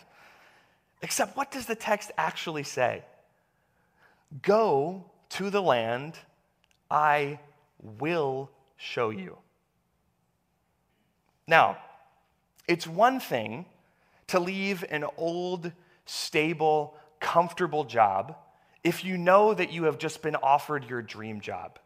Except, 1.02 1.36
what 1.36 1.50
does 1.50 1.66
the 1.66 1.74
text 1.74 2.12
actually 2.16 2.62
say? 2.62 3.02
Go 4.40 5.04
to 5.30 5.50
the 5.50 5.60
land 5.60 6.14
I 6.90 7.40
will 7.98 8.50
show 8.76 9.10
you. 9.10 9.38
Now, 11.46 11.78
it's 12.68 12.86
one 12.86 13.18
thing 13.18 13.66
to 14.28 14.38
leave 14.38 14.84
an 14.90 15.04
old, 15.16 15.72
stable, 16.06 16.94
comfortable 17.18 17.84
job 17.84 18.36
if 18.84 19.04
you 19.04 19.16
know 19.16 19.54
that 19.54 19.72
you 19.72 19.84
have 19.84 19.98
just 19.98 20.22
been 20.22 20.36
offered 20.36 20.88
your 20.88 21.02
dream 21.02 21.40
job. 21.40 21.78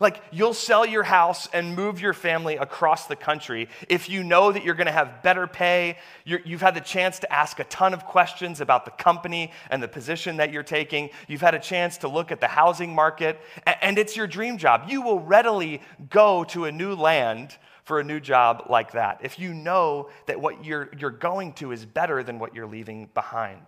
Like, 0.00 0.22
you'll 0.30 0.54
sell 0.54 0.86
your 0.86 1.02
house 1.02 1.48
and 1.52 1.74
move 1.74 2.00
your 2.00 2.12
family 2.12 2.56
across 2.56 3.06
the 3.06 3.16
country 3.16 3.68
if 3.88 4.08
you 4.08 4.22
know 4.22 4.52
that 4.52 4.64
you're 4.64 4.74
gonna 4.74 4.92
have 4.92 5.22
better 5.22 5.46
pay. 5.46 5.98
you 6.24 6.40
have 6.46 6.60
had 6.60 6.74
the 6.74 6.80
chance 6.80 7.18
to 7.20 7.32
ask 7.32 7.58
a 7.58 7.64
ton 7.64 7.94
of 7.94 8.04
questions 8.04 8.60
about 8.60 8.84
the 8.84 8.90
company 8.92 9.52
and 9.70 9.82
the 9.82 9.88
position 9.88 10.36
that 10.36 10.52
you're 10.52 10.62
taking. 10.62 11.10
You've 11.26 11.40
had 11.40 11.54
a 11.54 11.58
chance 11.58 11.98
to 11.98 12.08
look 12.08 12.30
at 12.30 12.40
the 12.40 12.46
housing 12.46 12.94
market, 12.94 13.40
and 13.82 13.98
it's 13.98 14.16
your 14.16 14.26
dream 14.26 14.58
job. 14.58 14.84
You 14.88 15.02
will 15.02 15.20
readily 15.20 15.82
go 16.10 16.44
to 16.44 16.66
a 16.66 16.72
new 16.72 16.94
land 16.94 17.56
for 17.84 17.98
a 17.98 18.04
new 18.04 18.20
job 18.20 18.66
like 18.68 18.92
that 18.92 19.20
if 19.22 19.38
you 19.38 19.54
know 19.54 20.10
that 20.26 20.38
what 20.38 20.62
you're, 20.62 20.90
you're 20.98 21.10
going 21.10 21.54
to 21.54 21.72
is 21.72 21.86
better 21.86 22.22
than 22.22 22.38
what 22.38 22.54
you're 22.54 22.66
leaving 22.66 23.08
behind. 23.14 23.62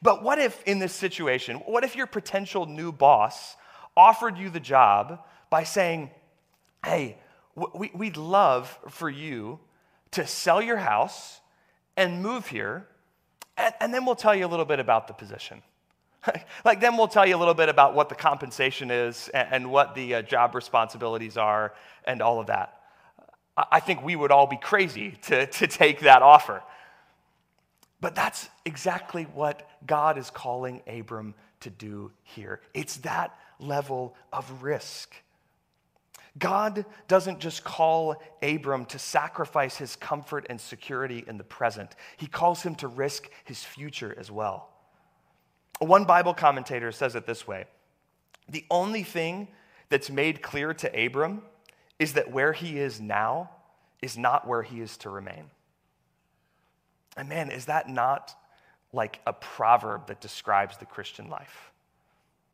But 0.00 0.22
what 0.22 0.38
if, 0.38 0.62
in 0.64 0.78
this 0.78 0.94
situation, 0.94 1.56
what 1.56 1.82
if 1.82 1.96
your 1.96 2.06
potential 2.06 2.66
new 2.66 2.92
boss 2.92 3.56
offered 3.96 4.38
you 4.38 4.50
the 4.50 4.60
job 4.60 5.20
by 5.50 5.64
saying, 5.64 6.10
hey, 6.84 7.16
we, 7.54 7.90
would 7.94 8.16
love 8.16 8.78
for 8.88 9.10
you 9.10 9.58
to 10.12 10.26
sell 10.26 10.62
your 10.62 10.76
house 10.76 11.40
and 11.96 12.22
move 12.22 12.46
here, 12.46 12.86
and, 13.80 13.92
then 13.92 14.06
we'll 14.06 14.14
tell 14.14 14.34
you 14.34 14.46
a 14.46 14.48
little 14.48 14.64
bit 14.64 14.80
about 14.80 15.06
the 15.06 15.12
position. 15.12 15.62
like, 16.64 16.80
then 16.80 16.96
we'll 16.96 17.08
tell 17.08 17.26
you 17.26 17.36
a 17.36 17.38
little 17.38 17.54
bit 17.54 17.68
about 17.68 17.94
what 17.94 18.08
the 18.08 18.14
compensation 18.14 18.90
is 18.90 19.28
and, 19.34 19.48
and 19.50 19.70
what 19.70 19.94
the 19.94 20.14
uh, 20.14 20.22
job 20.22 20.54
responsibilities 20.54 21.36
are 21.36 21.74
and 22.04 22.22
all 22.22 22.40
of 22.40 22.46
that. 22.46 22.80
I 23.70 23.80
think 23.80 24.02
we 24.02 24.16
would 24.16 24.30
all 24.30 24.46
be 24.46 24.56
crazy 24.56 25.18
to, 25.22 25.46
to 25.46 25.66
take 25.66 26.00
that 26.00 26.22
offer. 26.22 26.62
But 28.00 28.14
that's 28.14 28.48
exactly 28.64 29.24
what 29.24 29.68
God 29.86 30.16
is 30.16 30.30
calling 30.30 30.80
Abram 30.86 31.34
to 31.60 31.70
do 31.70 32.12
here. 32.22 32.60
It's 32.72 32.96
that 32.98 33.36
level 33.60 34.14
of 34.32 34.62
risk. 34.62 35.14
God 36.38 36.84
doesn't 37.08 37.40
just 37.40 37.64
call 37.64 38.22
Abram 38.42 38.84
to 38.86 38.98
sacrifice 38.98 39.76
his 39.76 39.96
comfort 39.96 40.46
and 40.48 40.60
security 40.60 41.24
in 41.26 41.38
the 41.38 41.44
present, 41.44 41.96
he 42.16 42.26
calls 42.26 42.62
him 42.62 42.74
to 42.76 42.88
risk 42.88 43.30
his 43.44 43.64
future 43.64 44.14
as 44.18 44.30
well. 44.30 44.68
One 45.80 46.04
Bible 46.04 46.34
commentator 46.34 46.92
says 46.92 47.14
it 47.14 47.26
this 47.26 47.46
way 47.46 47.64
The 48.48 48.64
only 48.70 49.02
thing 49.02 49.48
that's 49.88 50.10
made 50.10 50.42
clear 50.42 50.72
to 50.74 51.06
Abram 51.06 51.42
is 51.98 52.14
that 52.14 52.30
where 52.30 52.52
he 52.52 52.78
is 52.78 53.00
now 53.00 53.50
is 54.00 54.16
not 54.16 54.46
where 54.46 54.62
he 54.62 54.80
is 54.80 54.96
to 54.98 55.10
remain. 55.10 55.50
And 57.16 57.28
man, 57.28 57.50
is 57.50 57.66
that 57.66 57.88
not 57.88 58.34
like 58.92 59.20
a 59.26 59.32
proverb 59.32 60.06
that 60.06 60.20
describes 60.20 60.76
the 60.76 60.86
Christian 60.86 61.28
life, 61.28 61.70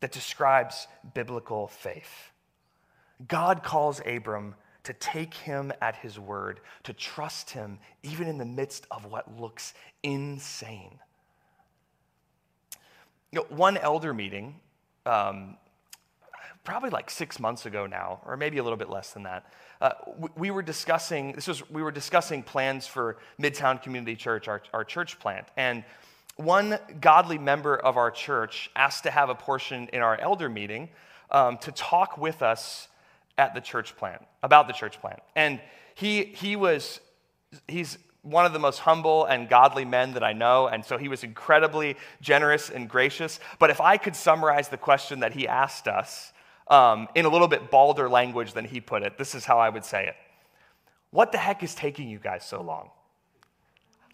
that 0.01 0.13
describes 0.13 0.87
biblical 1.15 1.69
faith? 1.69 2.31
God 3.29 3.63
calls 3.63 4.01
Abram 4.07 4.55
to 4.85 4.93
take 4.93 5.35
him 5.35 5.73
at 5.81 5.97
his 5.97 6.19
word, 6.19 6.61
to 6.85 6.93
trust 6.93 7.51
him 7.51 7.79
even 8.03 8.29
in 8.29 8.39
the 8.39 8.45
midst 8.45 8.87
of 8.91 9.07
what 9.07 9.41
looks 9.41 9.75
insane. 10.03 11.01
You 13.33 13.41
know, 13.41 13.47
one 13.49 13.77
elder 13.77 14.15
meeting, 14.15 14.61
um, 15.05 15.57
probably 16.63 16.91
like 16.91 17.11
six 17.11 17.41
months 17.41 17.67
ago 17.67 17.87
now, 17.87 18.21
or 18.25 18.37
maybe 18.37 18.59
a 18.59 18.63
little 18.63 18.77
bit 18.77 18.89
less 18.89 19.13
than 19.13 19.25
that, 19.25 19.53
uh, 19.81 19.91
we, 20.19 20.29
we, 20.37 20.51
were 20.51 20.63
discussing 20.63 21.33
this 21.33 21.49
was 21.49 21.69
we 21.69 21.83
were 21.83 21.91
discussing 21.91 22.43
plans 22.43 22.87
for 22.87 23.19
Midtown 23.41 23.83
Community 23.83 24.17
Church, 24.17 24.49
our, 24.49 24.63
our 24.73 24.85
church 24.85 25.19
plant, 25.19 25.47
and 25.57 25.85
one 26.37 26.79
godly 27.01 27.39
member 27.39 27.77
of 27.77 27.97
our 27.97 28.11
church 28.11 28.71
asked 28.77 29.05
to 29.05 29.11
have 29.11 29.29
a 29.29 29.35
portion 29.35 29.89
in 29.93 30.01
our 30.01 30.19
elder 30.21 30.49
meeting 30.49 30.89
um, 31.31 31.59
to 31.59 31.73
talk 31.73 32.19
with 32.19 32.43
us 32.43 32.89
at 33.39 33.55
the 33.55 33.61
church 33.61 33.97
plant 33.97 34.23
about 34.43 34.67
the 34.67 34.73
church 34.73 35.01
plant, 35.01 35.21
and 35.35 35.61
he 35.95 36.25
he 36.25 36.57
was 36.57 37.01
he's 37.69 37.99
one 38.23 38.45
of 38.45 38.53
the 38.53 38.59
most 38.59 38.81
humble 38.81 39.25
and 39.25 39.49
godly 39.49 39.85
men 39.85 40.15
that 40.15 40.23
I 40.23 40.33
know, 40.33 40.67
and 40.67 40.85
so 40.85 40.99
he 40.99 41.09
was 41.09 41.23
incredibly 41.23 41.97
generous 42.21 42.71
and 42.71 42.89
gracious. 42.89 43.39
But 43.59 43.71
if 43.71 43.81
I 43.81 43.97
could 43.97 44.17
summarize 44.17 44.69
the 44.69 44.77
question 44.77 45.21
that 45.21 45.33
he 45.33 45.47
asked 45.47 45.87
us, 45.87 46.33
um, 46.69 47.09
in 47.15 47.25
a 47.25 47.29
little 47.29 47.49
bit 47.49 47.71
balder 47.71 48.09
language 48.09 48.53
than 48.53 48.65
he 48.65 48.81
put 48.81 49.03
it. 49.03 49.19
This 49.19 49.35
is 49.35 49.45
how 49.45 49.59
I 49.59 49.69
would 49.69 49.85
say 49.85 50.07
it 50.07 50.17
What 51.11 51.33
the 51.33 51.39
heck 51.39 51.63
is 51.63 51.75
taking 51.75 52.09
you 52.09 52.19
guys 52.19 52.45
so 52.45 52.61
long? 52.61 52.91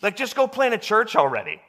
Like, 0.00 0.16
just 0.16 0.34
go 0.34 0.48
plant 0.48 0.74
a 0.74 0.78
church 0.78 1.14
already. 1.14 1.60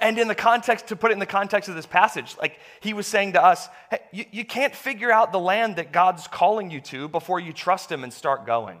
And 0.00 0.18
in 0.18 0.28
the 0.28 0.34
context, 0.34 0.88
to 0.88 0.96
put 0.96 1.10
it 1.10 1.14
in 1.14 1.18
the 1.18 1.26
context 1.26 1.68
of 1.70 1.74
this 1.74 1.86
passage, 1.86 2.36
like 2.38 2.58
he 2.80 2.92
was 2.92 3.06
saying 3.06 3.32
to 3.32 3.42
us, 3.42 3.68
hey, 3.90 4.00
you, 4.12 4.26
you 4.30 4.44
can't 4.44 4.74
figure 4.74 5.10
out 5.10 5.32
the 5.32 5.38
land 5.38 5.76
that 5.76 5.92
God's 5.92 6.26
calling 6.26 6.70
you 6.70 6.80
to 6.82 7.08
before 7.08 7.40
you 7.40 7.54
trust 7.54 7.90
Him 7.90 8.04
and 8.04 8.12
start 8.12 8.44
going. 8.44 8.80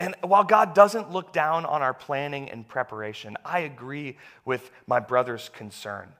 And 0.00 0.14
while 0.20 0.44
God 0.44 0.74
doesn't 0.74 1.12
look 1.12 1.32
down 1.32 1.64
on 1.64 1.80
our 1.80 1.94
planning 1.94 2.50
and 2.50 2.66
preparation, 2.66 3.36
I 3.44 3.60
agree 3.60 4.18
with 4.44 4.70
my 4.86 4.98
brother's 4.98 5.48
concern. 5.50 6.12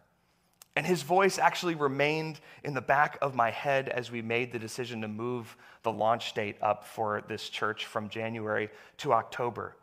And 0.77 0.87
his 0.87 1.03
voice 1.03 1.39
actually 1.39 1.75
remained 1.75 2.39
in 2.63 2.75
the 2.75 2.81
back 2.81 3.19
of 3.23 3.35
my 3.35 3.51
head 3.51 3.89
as 3.89 4.11
we 4.11 4.23
made 4.23 4.53
the 4.53 4.59
decision 4.59 5.01
to 5.01 5.09
move 5.09 5.57
the 5.83 5.93
launch 5.93 6.33
date 6.35 6.57
up 6.63 6.85
for 6.85 7.23
this 7.29 7.49
church 7.49 7.87
from 7.87 8.09
January 8.09 8.69
to 8.99 9.13
October. 9.15 9.75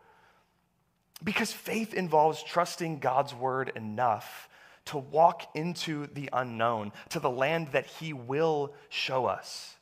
Because 1.23 1.53
faith 1.53 1.93
involves 1.93 2.43
trusting 2.43 2.99
God's 2.99 3.33
word 3.33 3.71
enough 3.75 4.49
to 4.85 4.97
walk 4.97 5.49
into 5.55 6.07
the 6.07 6.29
unknown, 6.33 6.91
to 7.09 7.19
the 7.19 7.29
land 7.29 7.69
that 7.71 7.85
he 7.85 8.11
will 8.11 8.73
show 8.89 9.25
us. 9.25 9.75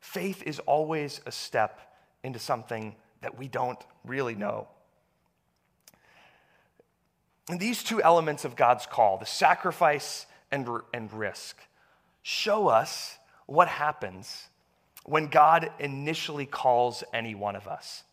Faith 0.00 0.42
is 0.44 0.58
always 0.60 1.20
a 1.26 1.32
step 1.32 1.80
into 2.24 2.38
something 2.38 2.94
that 3.20 3.38
we 3.38 3.48
don't 3.48 3.78
really 4.04 4.34
know. 4.34 4.68
And 7.50 7.60
these 7.60 7.82
two 7.82 8.02
elements 8.02 8.44
of 8.44 8.56
God's 8.56 8.86
call, 8.86 9.18
the 9.18 9.26
sacrifice 9.26 10.26
and, 10.50 10.68
and 10.94 11.12
risk, 11.12 11.58
show 12.22 12.68
us 12.68 13.18
what 13.46 13.68
happens 13.68 14.48
when 15.04 15.28
God 15.28 15.70
initially 15.78 16.46
calls 16.46 17.02
any 17.12 17.34
one 17.34 17.56
of 17.56 17.66
us. 17.66 18.04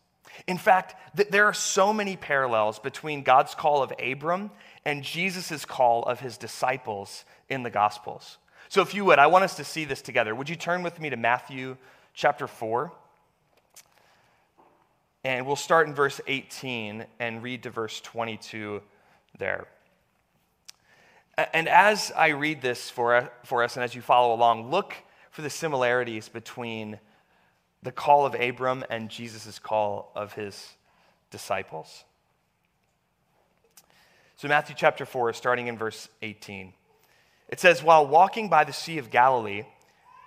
In 0.46 0.58
fact, 0.58 0.94
th- 1.16 1.28
there 1.28 1.44
are 1.46 1.54
so 1.54 1.92
many 1.92 2.16
parallels 2.16 2.78
between 2.78 3.22
God's 3.22 3.54
call 3.54 3.82
of 3.82 3.92
Abram 4.02 4.50
and 4.84 5.02
Jesus' 5.02 5.64
call 5.64 6.02
of 6.04 6.20
his 6.20 6.36
disciples 6.36 7.24
in 7.48 7.62
the 7.62 7.70
Gospels. 7.70 8.38
So, 8.68 8.82
if 8.82 8.94
you 8.94 9.04
would, 9.04 9.18
I 9.18 9.28
want 9.28 9.44
us 9.44 9.56
to 9.56 9.64
see 9.64 9.84
this 9.84 10.02
together. 10.02 10.34
Would 10.34 10.48
you 10.48 10.56
turn 10.56 10.82
with 10.82 11.00
me 11.00 11.10
to 11.10 11.16
Matthew 11.16 11.76
chapter 12.14 12.46
4? 12.46 12.92
And 15.24 15.46
we'll 15.46 15.56
start 15.56 15.88
in 15.88 15.94
verse 15.94 16.20
18 16.26 17.04
and 17.18 17.42
read 17.42 17.64
to 17.64 17.70
verse 17.70 18.00
22 18.00 18.80
there. 19.38 19.66
And 21.52 21.68
as 21.68 22.12
I 22.16 22.28
read 22.28 22.62
this 22.62 22.88
for, 22.88 23.30
for 23.44 23.62
us 23.62 23.76
and 23.76 23.84
as 23.84 23.94
you 23.94 24.02
follow 24.02 24.34
along, 24.34 24.70
look 24.70 24.94
for 25.30 25.42
the 25.42 25.50
similarities 25.50 26.28
between 26.28 26.98
the 27.86 27.92
call 27.92 28.26
of 28.26 28.34
Abram 28.34 28.84
and 28.90 29.08
Jesus' 29.08 29.60
call 29.60 30.10
of 30.16 30.32
his 30.32 30.74
disciples. 31.30 32.02
So, 34.36 34.48
Matthew 34.48 34.74
chapter 34.76 35.06
4, 35.06 35.32
starting 35.32 35.68
in 35.68 35.78
verse 35.78 36.08
18. 36.20 36.72
It 37.48 37.60
says, 37.60 37.84
While 37.84 38.04
walking 38.04 38.48
by 38.48 38.64
the 38.64 38.72
Sea 38.72 38.98
of 38.98 39.12
Galilee, 39.12 39.62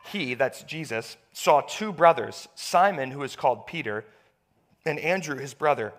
he, 0.05 0.35
that's 0.35 0.63
Jesus, 0.63 1.17
saw 1.33 1.59
two 1.59 1.91
brothers, 1.91 2.47
Simon, 2.55 3.11
who 3.11 3.23
is 3.23 3.35
called 3.35 3.67
Peter, 3.67 4.05
and 4.85 4.97
Andrew, 4.97 5.37
his 5.37 5.53
brother, 5.53 5.91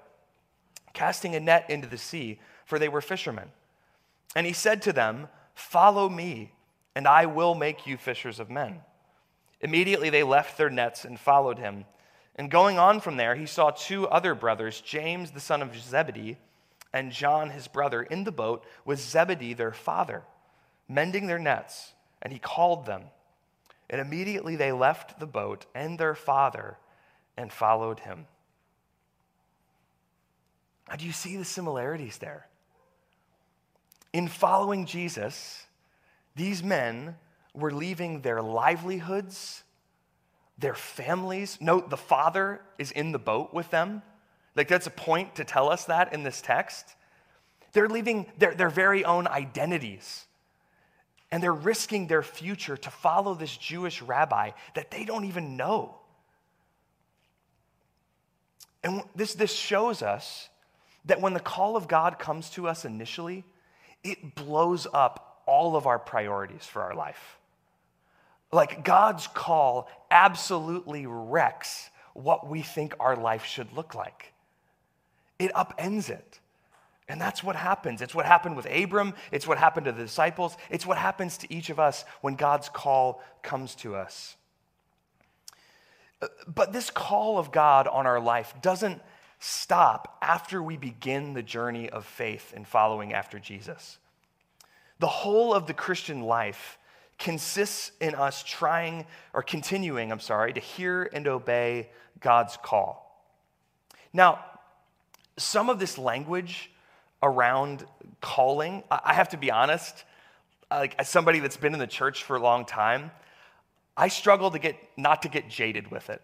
casting 0.94 1.34
a 1.34 1.40
net 1.40 1.68
into 1.68 1.86
the 1.86 1.98
sea, 1.98 2.40
for 2.64 2.78
they 2.78 2.88
were 2.88 3.02
fishermen. 3.02 3.50
And 4.34 4.46
he 4.46 4.54
said 4.54 4.80
to 4.82 4.94
them, 4.94 5.28
Follow 5.54 6.08
me, 6.08 6.52
and 6.94 7.06
I 7.06 7.26
will 7.26 7.54
make 7.54 7.86
you 7.86 7.98
fishers 7.98 8.40
of 8.40 8.48
men. 8.48 8.80
Immediately 9.60 10.10
they 10.10 10.22
left 10.22 10.56
their 10.56 10.70
nets 10.70 11.04
and 11.04 11.18
followed 11.18 11.58
him. 11.58 11.84
And 12.36 12.50
going 12.50 12.78
on 12.78 13.00
from 13.00 13.16
there, 13.16 13.34
he 13.34 13.46
saw 13.46 13.70
two 13.70 14.08
other 14.08 14.34
brothers, 14.34 14.80
James 14.80 15.32
the 15.32 15.40
son 15.40 15.62
of 15.62 15.78
Zebedee, 15.78 16.38
and 16.92 17.12
John 17.12 17.50
his 17.50 17.68
brother, 17.68 18.02
in 18.02 18.24
the 18.24 18.32
boat 18.32 18.64
with 18.84 19.00
Zebedee 19.00 19.54
their 19.54 19.72
father, 19.72 20.22
mending 20.88 21.26
their 21.26 21.38
nets. 21.38 21.92
And 22.22 22.32
he 22.32 22.38
called 22.38 22.86
them. 22.86 23.04
And 23.88 24.00
immediately 24.00 24.56
they 24.56 24.72
left 24.72 25.20
the 25.20 25.26
boat 25.26 25.66
and 25.74 25.98
their 25.98 26.14
father 26.14 26.78
and 27.36 27.52
followed 27.52 28.00
him. 28.00 28.26
Now, 30.88 30.96
do 30.96 31.06
you 31.06 31.12
see 31.12 31.36
the 31.36 31.44
similarities 31.44 32.18
there? 32.18 32.46
In 34.12 34.26
following 34.26 34.86
Jesus, 34.86 35.66
these 36.34 36.62
men 36.62 37.16
were 37.54 37.70
leaving 37.70 38.22
their 38.22 38.42
livelihoods, 38.42 39.62
their 40.58 40.74
families. 40.74 41.58
Note 41.60 41.90
the 41.90 41.96
father 41.96 42.60
is 42.78 42.90
in 42.90 43.12
the 43.12 43.18
boat 43.18 43.52
with 43.52 43.70
them. 43.70 44.02
Like, 44.56 44.68
that's 44.68 44.86
a 44.86 44.90
point 44.90 45.36
to 45.36 45.44
tell 45.44 45.70
us 45.70 45.84
that 45.86 46.12
in 46.12 46.22
this 46.22 46.40
text. 46.40 46.84
They're 47.72 47.88
leaving 47.88 48.26
their, 48.38 48.54
their 48.54 48.68
very 48.68 49.04
own 49.04 49.28
identities 49.28 50.26
and 51.32 51.42
they're 51.42 51.52
risking 51.52 52.06
their 52.06 52.22
future 52.22 52.76
to 52.76 52.90
follow 52.90 53.34
this 53.34 53.56
Jewish 53.56 54.02
rabbi 54.02 54.50
that 54.74 54.90
they 54.90 55.04
don't 55.04 55.24
even 55.24 55.56
know. 55.56 55.96
And 58.82 59.02
this, 59.14 59.34
this 59.34 59.52
shows 59.52 60.02
us 60.02 60.48
that 61.04 61.20
when 61.20 61.34
the 61.34 61.40
call 61.40 61.76
of 61.76 61.86
God 61.86 62.18
comes 62.18 62.50
to 62.50 62.66
us 62.66 62.84
initially, 62.84 63.44
it 64.02 64.34
blows 64.34 64.86
up 64.92 65.42
all 65.46 65.76
of 65.76 65.86
our 65.86 65.98
priorities 65.98 66.64
for 66.64 66.82
our 66.82 66.94
life. 66.94 67.38
Like 68.52 68.84
God's 68.84 69.26
call 69.28 69.88
absolutely 70.10 71.06
wrecks 71.06 71.90
what 72.14 72.48
we 72.48 72.62
think 72.62 72.94
our 72.98 73.16
life 73.16 73.44
should 73.44 73.72
look 73.72 73.94
like, 73.94 74.32
it 75.38 75.52
upends 75.54 76.10
it. 76.10 76.40
And 77.08 77.20
that's 77.20 77.42
what 77.42 77.56
happens. 77.56 78.02
It's 78.02 78.14
what 78.14 78.24
happened 78.24 78.56
with 78.56 78.66
Abram. 78.70 79.14
It's 79.32 79.44
what 79.44 79.58
happened 79.58 79.86
to 79.86 79.92
the 79.92 80.02
disciples. 80.02 80.56
It's 80.70 80.86
what 80.86 80.96
happens 80.96 81.38
to 81.38 81.52
each 81.52 81.68
of 81.68 81.80
us 81.80 82.04
when 82.20 82.36
God's 82.36 82.68
call 82.68 83.20
comes 83.42 83.74
to 83.76 83.96
us. 83.96 84.36
Uh, 86.22 86.28
but 86.46 86.72
this 86.72 86.88
call 86.88 87.36
of 87.36 87.50
God 87.50 87.88
on 87.88 88.06
our 88.06 88.20
life 88.20 88.54
doesn't 88.62 89.02
stop 89.40 90.18
after 90.22 90.62
we 90.62 90.76
begin 90.76 91.34
the 91.34 91.42
journey 91.42 91.90
of 91.90 92.04
faith 92.04 92.52
and 92.54 92.64
following 92.64 93.12
after 93.12 93.40
Jesus. 93.40 93.98
The 95.00 95.08
whole 95.08 95.52
of 95.52 95.66
the 95.66 95.74
Christian 95.74 96.20
life 96.20 96.78
consists 97.20 97.92
in 98.00 98.16
us 98.16 98.42
trying 98.42 99.06
or 99.32 99.42
continuing, 99.42 100.10
I'm 100.10 100.20
sorry, 100.20 100.52
to 100.54 100.60
hear 100.60 101.08
and 101.12 101.28
obey 101.28 101.90
God's 102.18 102.56
call. 102.60 103.24
Now, 104.12 104.44
some 105.36 105.70
of 105.70 105.78
this 105.78 105.96
language 105.96 106.70
around 107.22 107.84
calling, 108.20 108.82
I 108.90 109.14
have 109.14 109.28
to 109.28 109.36
be 109.36 109.50
honest, 109.50 110.04
like 110.70 110.96
as 110.98 111.08
somebody 111.08 111.38
that's 111.38 111.56
been 111.56 111.74
in 111.74 111.78
the 111.78 111.86
church 111.86 112.24
for 112.24 112.36
a 112.36 112.40
long 112.40 112.64
time, 112.64 113.12
I 113.96 114.08
struggle 114.08 114.50
to 114.50 114.58
get 114.58 114.76
not 114.96 115.22
to 115.22 115.28
get 115.28 115.48
jaded 115.48 115.90
with 115.90 116.10
it. 116.10 116.22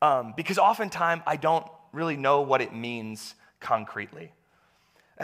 Um, 0.00 0.34
because 0.36 0.58
oftentimes 0.58 1.22
I 1.26 1.36
don't 1.36 1.66
really 1.92 2.16
know 2.16 2.42
what 2.42 2.60
it 2.60 2.74
means 2.74 3.34
concretely. 3.60 4.32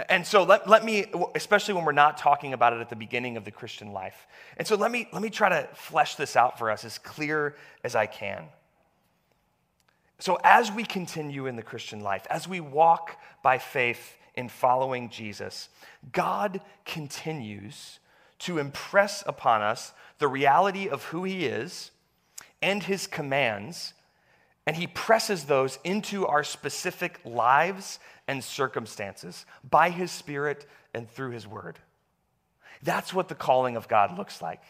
And 0.09 0.27
so 0.27 0.43
let, 0.43 0.69
let 0.69 0.85
me, 0.85 1.05
especially 1.35 1.75
when 1.75 1.85
we're 1.85 1.93
not 1.93 2.17
talking 2.17 2.55
about 2.55 2.73
it 2.73 2.81
at 2.81 2.89
the 2.89 2.97
beginning 2.97 3.37
of 3.37 3.45
the 3.45 3.51
Christian 3.51 3.93
life. 3.93 4.27
And 4.57 4.67
so 4.67 4.75
let 4.75 4.91
me, 4.91 5.07
let 5.13 5.21
me 5.21 5.29
try 5.29 5.51
to 5.51 5.69
flesh 5.75 6.15
this 6.15 6.35
out 6.35 6.59
for 6.59 6.71
us 6.71 6.85
as 6.85 6.97
clear 6.99 7.57
as 7.85 7.95
I 7.95 8.07
can. 8.07 8.45
So, 10.19 10.39
as 10.45 10.71
we 10.71 10.85
continue 10.85 11.47
in 11.47 11.57
the 11.57 11.65
Christian 11.65 12.01
life, 12.01 12.29
as 12.31 12.47
we 12.47 12.61
walk 12.61 13.19
by 13.43 13.59
faith 13.59 14.17
in 14.37 14.49
following 14.49 15.11
Jesus, 15.11 15.69
God 16.13 16.61
continues 16.85 17.99
to 18.39 18.59
impress 18.59 19.25
upon 19.27 19.63
us 19.63 19.93
the 20.19 20.29
reality 20.29 20.89
of 20.89 21.03
who 21.07 21.25
He 21.25 21.47
is 21.47 21.91
and 22.63 22.85
His 22.85 23.09
commands 23.09 23.95
and 24.67 24.77
he 24.77 24.87
presses 24.87 25.45
those 25.45 25.79
into 25.85 26.27
our 26.27 26.45
specific 26.45 27.21
lives 27.25 27.99
and 28.29 28.43
circumstances 28.43 29.45
by 29.69 29.91
his 29.91 30.11
spirit 30.11 30.67
and 30.95 31.11
through 31.11 31.31
his 31.31 31.47
word. 31.47 31.79
That's 32.83 33.13
what 33.13 33.29
the 33.29 33.35
calling 33.35 33.77
of 33.77 33.89
God 33.89 34.17
looks 34.17 34.41
like. 34.43 34.63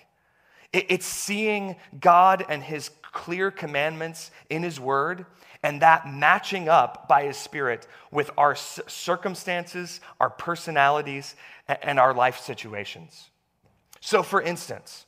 It's 0.72 1.06
seeing 1.06 1.76
God 2.00 2.44
and 2.48 2.62
his 2.62 2.90
clear 3.02 3.50
commandments 3.50 4.30
in 4.48 4.62
his 4.62 4.80
word 4.80 5.26
and 5.62 5.82
that 5.82 6.08
matching 6.08 6.68
up 6.68 7.06
by 7.08 7.24
his 7.24 7.36
spirit 7.36 7.86
with 8.10 8.30
our 8.36 8.54
circumstances, 8.56 10.00
our 10.18 10.30
personalities, 10.30 11.36
and 11.68 12.00
our 12.00 12.14
life 12.14 12.40
situations. 12.40 13.30
So, 14.00 14.22
for 14.22 14.42
instance, 14.42 15.06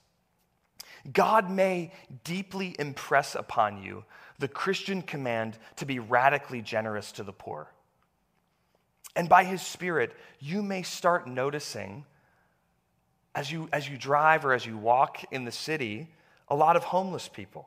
God 1.13 1.51
may 1.51 1.93
deeply 2.23 2.77
impress 2.79 3.35
upon 3.35 3.83
you 3.83 4.05
the 4.45 4.49
Christian 4.49 5.01
command 5.01 5.57
to 5.77 5.87
be 5.87 6.01
radically 6.01 6.61
generous 6.61 7.13
to 7.13 7.23
the 7.23 7.33
poor. 7.33 7.67
And 9.17 9.27
by 9.27 9.45
his 9.45 9.63
spirit, 9.63 10.13
you 10.39 10.61
may 10.61 10.83
start 10.83 11.27
noticing 11.27 12.05
as 13.35 13.51
you, 13.51 13.71
as 13.73 13.89
you 13.89 13.97
drive 13.97 14.45
or 14.45 14.53
as 14.53 14.67
you 14.67 14.77
walk 14.77 15.25
in 15.33 15.47
the 15.47 15.51
city 15.51 16.11
a 16.49 16.55
lot 16.55 16.77
of 16.77 16.85
homeless 16.85 17.27
people. 17.27 17.67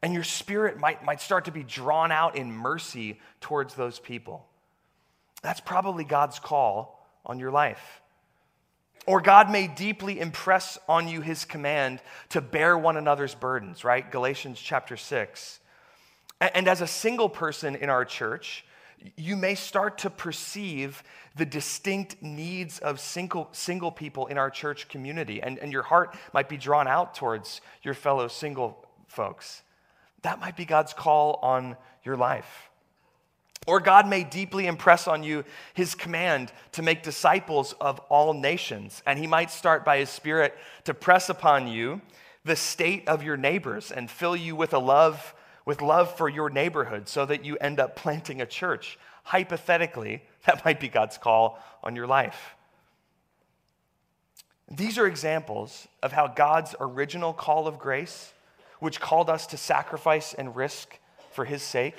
And 0.00 0.14
your 0.14 0.24
spirit 0.24 0.78
might, 0.78 1.04
might 1.04 1.20
start 1.20 1.44
to 1.44 1.52
be 1.52 1.64
drawn 1.64 2.10
out 2.10 2.34
in 2.34 2.50
mercy 2.50 3.20
towards 3.42 3.74
those 3.74 3.98
people. 3.98 4.46
That's 5.42 5.60
probably 5.60 6.04
God's 6.04 6.38
call 6.38 7.06
on 7.26 7.38
your 7.38 7.50
life. 7.50 8.00
Or 9.04 9.20
God 9.20 9.50
may 9.50 9.66
deeply 9.66 10.18
impress 10.18 10.78
on 10.88 11.08
you 11.08 11.20
his 11.20 11.44
command 11.44 12.00
to 12.30 12.40
bear 12.40 12.78
one 12.78 12.96
another's 12.96 13.34
burdens, 13.34 13.84
right? 13.84 14.10
Galatians 14.10 14.58
chapter 14.58 14.96
6. 14.96 15.59
And 16.40 16.68
as 16.68 16.80
a 16.80 16.86
single 16.86 17.28
person 17.28 17.76
in 17.76 17.90
our 17.90 18.04
church, 18.04 18.64
you 19.16 19.36
may 19.36 19.54
start 19.54 19.98
to 19.98 20.10
perceive 20.10 21.02
the 21.36 21.46
distinct 21.46 22.22
needs 22.22 22.78
of 22.78 23.00
single, 23.00 23.48
single 23.52 23.90
people 23.90 24.26
in 24.26 24.38
our 24.38 24.50
church 24.50 24.88
community, 24.88 25.42
and, 25.42 25.58
and 25.58 25.72
your 25.72 25.82
heart 25.82 26.16
might 26.32 26.48
be 26.48 26.56
drawn 26.56 26.88
out 26.88 27.14
towards 27.14 27.60
your 27.82 27.94
fellow 27.94 28.28
single 28.28 28.86
folks. 29.06 29.62
That 30.22 30.40
might 30.40 30.56
be 30.56 30.64
God's 30.64 30.92
call 30.92 31.38
on 31.42 31.76
your 32.04 32.16
life. 32.16 32.70
Or 33.66 33.80
God 33.80 34.08
may 34.08 34.24
deeply 34.24 34.66
impress 34.66 35.06
on 35.06 35.22
you 35.22 35.44
his 35.74 35.94
command 35.94 36.52
to 36.72 36.82
make 36.82 37.02
disciples 37.02 37.74
of 37.80 37.98
all 38.08 38.32
nations, 38.32 39.02
and 39.06 39.18
he 39.18 39.26
might 39.26 39.50
start 39.50 39.84
by 39.84 39.98
his 39.98 40.10
Spirit 40.10 40.56
to 40.84 40.94
press 40.94 41.28
upon 41.28 41.68
you 41.68 42.00
the 42.44 42.56
state 42.56 43.06
of 43.06 43.22
your 43.22 43.36
neighbors 43.36 43.92
and 43.92 44.10
fill 44.10 44.34
you 44.34 44.56
with 44.56 44.72
a 44.72 44.78
love 44.78 45.34
with 45.70 45.80
love 45.80 46.12
for 46.16 46.28
your 46.28 46.50
neighborhood 46.50 47.08
so 47.08 47.24
that 47.24 47.44
you 47.44 47.56
end 47.60 47.78
up 47.78 47.94
planting 47.94 48.40
a 48.40 48.46
church. 48.46 48.98
Hypothetically, 49.22 50.20
that 50.44 50.64
might 50.64 50.80
be 50.80 50.88
God's 50.88 51.16
call 51.16 51.60
on 51.84 51.94
your 51.94 52.08
life. 52.08 52.56
These 54.68 54.98
are 54.98 55.06
examples 55.06 55.86
of 56.02 56.10
how 56.10 56.26
God's 56.26 56.74
original 56.80 57.32
call 57.32 57.68
of 57.68 57.78
grace, 57.78 58.32
which 58.80 58.98
called 59.00 59.30
us 59.30 59.46
to 59.46 59.56
sacrifice 59.56 60.34
and 60.34 60.56
risk 60.56 60.98
for 61.30 61.44
his 61.44 61.62
sake, 61.62 61.94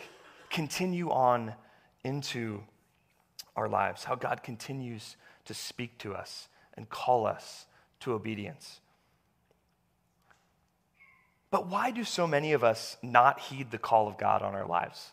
continue 0.49 1.09
on 1.09 1.53
into 2.03 2.65
our 3.55 3.69
lives, 3.69 4.03
how 4.03 4.15
God 4.15 4.43
continues 4.43 5.15
to 5.45 5.53
speak 5.53 5.97
to 5.99 6.13
us 6.13 6.49
and 6.75 6.89
call 6.89 7.25
us 7.25 7.67
to 8.01 8.11
obedience. 8.11 8.81
But 11.51 11.67
why 11.67 11.91
do 11.91 12.05
so 12.05 12.25
many 12.25 12.53
of 12.53 12.63
us 12.63 12.97
not 13.03 13.41
heed 13.41 13.71
the 13.71 13.77
call 13.77 14.07
of 14.07 14.17
God 14.17 14.41
on 14.41 14.55
our 14.55 14.65
lives? 14.65 15.11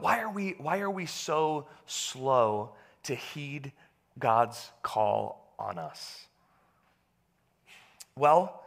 Why 0.00 0.20
are 0.20 0.30
we, 0.30 0.54
why 0.58 0.80
are 0.80 0.90
we 0.90 1.06
so 1.06 1.66
slow 1.86 2.70
to 3.04 3.14
heed 3.14 3.72
God's 4.18 4.70
call 4.82 5.54
on 5.58 5.78
us? 5.78 6.26
Well, 8.16 8.62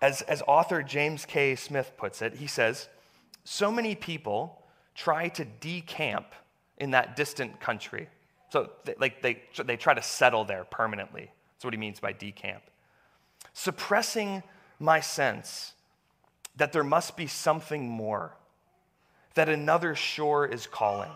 as, 0.00 0.22
as 0.22 0.42
author 0.48 0.82
James 0.82 1.24
K. 1.24 1.54
Smith 1.54 1.92
puts 1.96 2.22
it, 2.22 2.36
he 2.36 2.46
says, 2.46 2.88
so 3.44 3.70
many 3.70 3.94
people 3.94 4.62
try 4.94 5.28
to 5.28 5.44
decamp 5.44 6.26
in 6.78 6.92
that 6.92 7.14
distant 7.16 7.60
country. 7.60 8.08
So, 8.50 8.70
they, 8.84 8.94
like, 8.98 9.22
they, 9.22 9.42
they 9.64 9.76
try 9.76 9.94
to 9.94 10.02
settle 10.02 10.44
there 10.44 10.64
permanently. 10.64 11.30
That's 11.54 11.64
what 11.64 11.74
he 11.74 11.78
means 11.78 12.00
by 12.00 12.12
decamp. 12.12 12.62
Suppressing 13.52 14.42
my 14.78 15.00
sense 15.00 15.72
that 16.56 16.72
there 16.72 16.84
must 16.84 17.16
be 17.16 17.26
something 17.26 17.88
more, 17.88 18.34
that 19.34 19.48
another 19.48 19.94
shore 19.94 20.46
is 20.46 20.66
calling. 20.66 21.10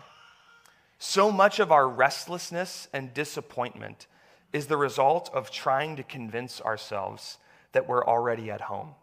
So 0.98 1.32
much 1.32 1.58
of 1.58 1.72
our 1.72 1.88
restlessness 1.88 2.88
and 2.92 3.12
disappointment 3.12 4.06
is 4.52 4.66
the 4.66 4.76
result 4.76 5.30
of 5.34 5.50
trying 5.50 5.96
to 5.96 6.02
convince 6.02 6.60
ourselves 6.60 7.38
that 7.72 7.88
we're 7.88 8.04
already 8.04 8.50
at 8.50 8.60
home. 8.60 8.94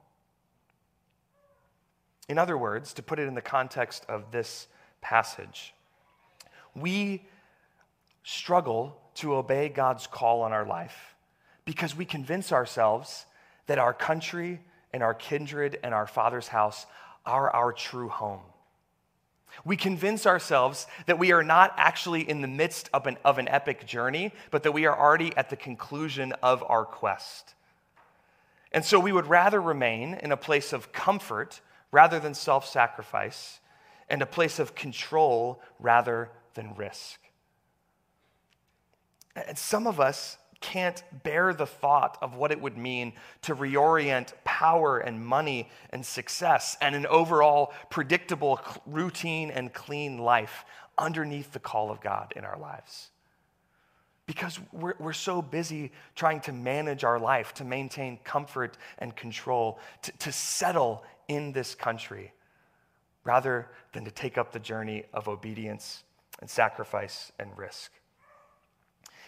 In 2.29 2.37
other 2.37 2.57
words, 2.57 2.93
to 2.93 3.03
put 3.03 3.19
it 3.19 3.27
in 3.27 3.33
the 3.33 3.41
context 3.41 4.05
of 4.07 4.31
this 4.31 4.67
passage, 5.01 5.73
we 6.75 7.25
struggle 8.23 8.95
to 9.15 9.35
obey 9.35 9.67
God's 9.67 10.07
call 10.07 10.43
on 10.43 10.53
our 10.53 10.65
life 10.65 11.15
because 11.65 11.95
we 11.95 12.05
convince 12.05 12.51
ourselves 12.51 13.25
that 13.69 13.77
our 13.77 13.93
country 13.93 14.59
and 14.91 15.03
our 15.03 15.13
kindred 15.13 15.77
and 15.83 15.93
our 15.93 16.07
Father's 16.07 16.47
house 16.47 16.87
are 17.23 17.51
our 17.51 17.71
true 17.71 18.09
home. 18.09 18.41
We 19.63 19.77
convince 19.77 20.25
ourselves 20.25 20.87
that 21.05 21.19
we 21.19 21.31
are 21.31 21.43
not 21.43 21.75
actually 21.77 22.27
in 22.27 22.41
the 22.41 22.47
midst 22.47 22.89
of 22.95 23.05
an, 23.05 23.17
of 23.23 23.37
an 23.37 23.47
epic 23.47 23.85
journey, 23.85 24.31
but 24.49 24.63
that 24.63 24.71
we 24.71 24.87
are 24.87 24.99
already 24.99 25.37
at 25.37 25.51
the 25.51 25.55
conclusion 25.55 26.33
of 26.41 26.63
our 26.67 26.83
quest. 26.83 27.53
And 28.71 28.83
so 28.83 28.99
we 28.99 29.11
would 29.11 29.27
rather 29.27 29.61
remain 29.61 30.15
in 30.15 30.31
a 30.31 30.37
place 30.37 30.73
of 30.73 30.91
comfort 30.91 31.61
rather 31.91 32.19
than 32.19 32.33
self 32.33 32.67
sacrifice, 32.67 33.59
and 34.09 34.23
a 34.23 34.25
place 34.25 34.57
of 34.57 34.73
control 34.73 35.61
rather 35.79 36.31
than 36.55 36.73
risk. 36.73 37.19
And 39.35 39.59
some 39.59 39.85
of 39.85 39.99
us 39.99 40.39
can't 40.61 41.03
bear 41.23 41.53
the 41.53 41.65
thought 41.65 42.17
of 42.21 42.35
what 42.35 42.51
it 42.51 42.59
would 42.59 42.77
mean 42.77 43.13
to 43.43 43.55
reorient 43.55 44.33
power 44.43 44.99
and 44.99 45.25
money 45.25 45.69
and 45.91 46.05
success 46.05 46.77
and 46.81 46.95
an 46.95 47.05
overall 47.05 47.73
predictable 47.89 48.59
routine 48.85 49.51
and 49.51 49.73
clean 49.73 50.17
life 50.17 50.65
underneath 50.97 51.51
the 51.53 51.59
call 51.59 51.89
of 51.89 52.01
God 52.01 52.33
in 52.35 52.43
our 52.43 52.59
lives. 52.59 53.09
Because 54.25 54.59
we're, 54.71 54.95
we're 54.99 55.13
so 55.13 55.41
busy 55.41 55.91
trying 56.15 56.41
to 56.41 56.51
manage 56.51 57.03
our 57.03 57.19
life, 57.19 57.53
to 57.55 57.63
maintain 57.63 58.19
comfort 58.23 58.77
and 58.99 59.15
control, 59.15 59.79
to, 60.03 60.11
to 60.19 60.31
settle 60.31 61.03
in 61.27 61.51
this 61.51 61.73
country, 61.73 62.31
rather 63.23 63.69
than 63.93 64.05
to 64.05 64.11
take 64.11 64.37
up 64.37 64.51
the 64.51 64.59
journey 64.59 65.03
of 65.13 65.27
obedience 65.27 66.03
and 66.41 66.49
sacrifice 66.49 67.31
and 67.39 67.57
risk. 67.57 67.91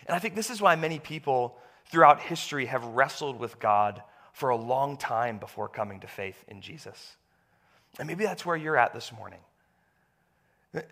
And 0.08 0.16
I 0.16 0.20
think 0.20 0.36
this 0.36 0.50
is 0.50 0.62
why 0.62 0.76
many 0.76 1.00
people 1.00 1.58
throughout 1.86 2.22
history 2.22 2.68
have 2.68 2.84
wrestled 2.84 3.40
with 3.40 3.60
God 3.60 4.02
for 4.34 4.50
a 4.50 4.56
long 4.56 4.98
time 4.98 5.38
before 5.38 5.68
coming 5.68 6.00
to 6.00 6.08
faith 6.08 6.44
in 6.48 6.62
Jesus. 6.62 7.16
And 8.00 8.08
maybe 8.08 8.24
that's 8.24 8.46
where 8.46 8.56
you're 8.56 8.78
at 8.78 8.94
this 8.94 9.12
morning. 9.12 9.40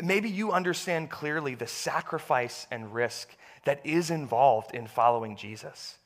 Maybe 0.03 0.29
you 0.29 0.51
understand 0.51 1.09
clearly 1.09 1.55
the 1.55 1.67
sacrifice 1.67 2.67
and 2.69 2.93
risk 2.93 3.29
that 3.63 3.85
is 3.85 4.11
involved 4.11 4.75
in 4.75 4.87
following 4.87 5.37
Jesus. 5.37 5.97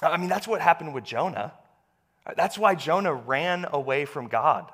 I 0.00 0.16
mean, 0.16 0.28
that's 0.28 0.46
what 0.46 0.60
happened 0.60 0.94
with 0.94 1.04
Jonah. 1.04 1.52
That's 2.36 2.56
why 2.56 2.76
Jonah 2.76 3.14
ran 3.14 3.66
away 3.70 4.04
from 4.04 4.28
God. 4.28 4.70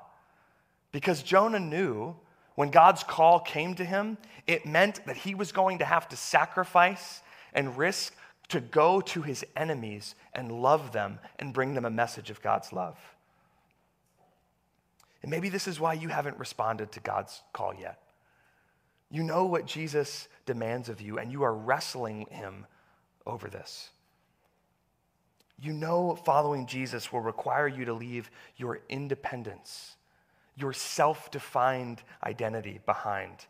Because 0.93 1.23
Jonah 1.23 1.61
knew 1.61 2.15
when 2.57 2.71
God's 2.71 3.05
call 3.05 3.39
came 3.39 3.75
to 3.75 3.85
him, 3.85 4.19
it 4.47 4.67
meant 4.67 5.05
that 5.07 5.17
he 5.17 5.35
was 5.35 5.53
going 5.53 5.79
to 5.79 5.85
have 5.85 6.09
to 6.09 6.17
sacrifice 6.17 7.21
and 7.53 7.77
risk 7.77 8.15
to 8.49 8.61
go 8.61 9.01
to 9.01 9.23
his 9.23 9.45
enemies 9.55 10.15
and 10.35 10.51
love 10.51 10.93
them 10.93 11.19
and 11.39 11.53
bring 11.53 11.75
them 11.75 11.85
a 11.85 11.91
message 11.91 12.31
of 12.31 12.43
God's 12.43 12.73
love. 12.73 12.99
And 15.23 15.31
maybe 15.31 15.49
this 15.49 15.69
is 15.69 15.79
why 15.79 15.95
you 15.95 16.09
haven't 16.09 16.39
responded 16.39 16.93
to 16.93 17.01
God's 17.01 17.43
call 17.53 17.75
yet. 17.75 18.01
You 19.11 19.23
know 19.23 19.45
what 19.45 19.67
Jesus 19.67 20.27
demands 20.47 20.89
of 20.89 21.01
you, 21.01 21.19
and 21.19 21.31
you 21.31 21.43
are 21.43 21.55
wrestling 21.55 22.27
him 22.31 22.67
over 23.27 23.49
this. 23.49 23.91
You 25.61 25.73
know 25.73 26.17
following 26.25 26.67
Jesus 26.67 27.13
will 27.13 27.21
require 27.21 27.69
you 27.69 27.85
to 27.85 27.93
leave 27.93 28.31
your 28.57 28.81
independence 28.89 29.96
your 30.57 30.73
self 30.73 31.31
defined 31.31 32.03
identity 32.25 32.81
behind. 32.87 33.47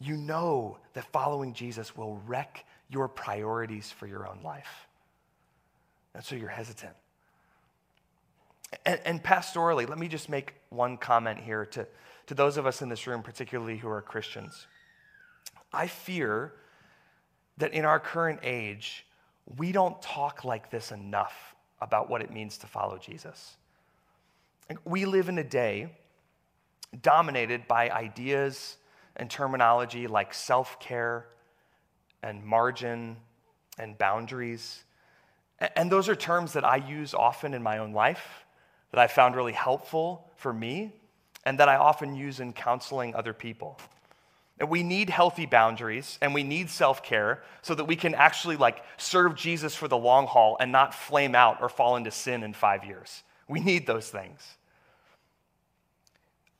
You 0.00 0.16
know 0.16 0.78
that 0.92 1.04
following 1.12 1.52
Jesus 1.52 1.96
will 1.96 2.20
wreck 2.26 2.64
your 2.88 3.08
priorities 3.08 3.90
for 3.90 4.06
your 4.06 4.28
own 4.28 4.40
life. 4.42 4.86
And 6.14 6.24
so 6.24 6.36
you're 6.36 6.48
hesitant. 6.48 6.94
And, 8.84 9.00
and, 9.04 9.22
pastorally, 9.22 9.88
let 9.88 9.98
me 9.98 10.08
just 10.08 10.28
make 10.28 10.54
one 10.70 10.96
comment 10.96 11.38
here 11.38 11.64
to, 11.66 11.86
to 12.26 12.34
those 12.34 12.56
of 12.56 12.66
us 12.66 12.82
in 12.82 12.88
this 12.88 13.06
room, 13.06 13.22
particularly 13.22 13.76
who 13.76 13.88
are 13.88 14.02
Christians. 14.02 14.66
I 15.72 15.86
fear 15.86 16.52
that 17.58 17.72
in 17.72 17.84
our 17.84 18.00
current 18.00 18.40
age, 18.42 19.06
we 19.56 19.72
don't 19.72 20.00
talk 20.02 20.44
like 20.44 20.70
this 20.70 20.90
enough 20.90 21.54
about 21.80 22.10
what 22.10 22.22
it 22.22 22.32
means 22.32 22.58
to 22.58 22.66
follow 22.66 22.98
Jesus. 22.98 23.56
We 24.84 25.04
live 25.04 25.28
in 25.28 25.38
a 25.38 25.44
day 25.44 25.90
dominated 27.02 27.68
by 27.68 27.90
ideas 27.90 28.76
and 29.16 29.30
terminology 29.30 30.06
like 30.06 30.34
self 30.34 30.78
care 30.80 31.26
and 32.22 32.44
margin 32.44 33.16
and 33.78 33.96
boundaries. 33.96 34.84
And 35.74 35.90
those 35.90 36.08
are 36.08 36.16
terms 36.16 36.52
that 36.54 36.64
I 36.64 36.76
use 36.76 37.14
often 37.14 37.54
in 37.54 37.62
my 37.62 37.78
own 37.78 37.92
life, 37.92 38.44
that 38.90 38.98
I 38.98 39.06
found 39.06 39.36
really 39.36 39.52
helpful 39.52 40.30
for 40.36 40.52
me, 40.52 40.92
and 41.44 41.58
that 41.60 41.68
I 41.68 41.76
often 41.76 42.14
use 42.14 42.40
in 42.40 42.52
counseling 42.52 43.14
other 43.14 43.32
people. 43.32 43.78
And 44.58 44.68
we 44.68 44.82
need 44.82 45.10
healthy 45.10 45.46
boundaries 45.46 46.18
and 46.22 46.32
we 46.32 46.42
need 46.42 46.70
self-care 46.70 47.42
so 47.62 47.74
that 47.74 47.84
we 47.84 47.94
can 47.94 48.14
actually 48.14 48.56
like 48.56 48.82
serve 48.96 49.36
Jesus 49.36 49.74
for 49.74 49.86
the 49.86 49.98
long 49.98 50.26
haul 50.26 50.56
and 50.58 50.72
not 50.72 50.94
flame 50.94 51.34
out 51.34 51.58
or 51.60 51.68
fall 51.68 51.96
into 51.96 52.10
sin 52.10 52.42
in 52.42 52.54
5 52.54 52.84
years. 52.84 53.22
We 53.48 53.60
need 53.60 53.86
those 53.86 54.08
things. 54.08 54.40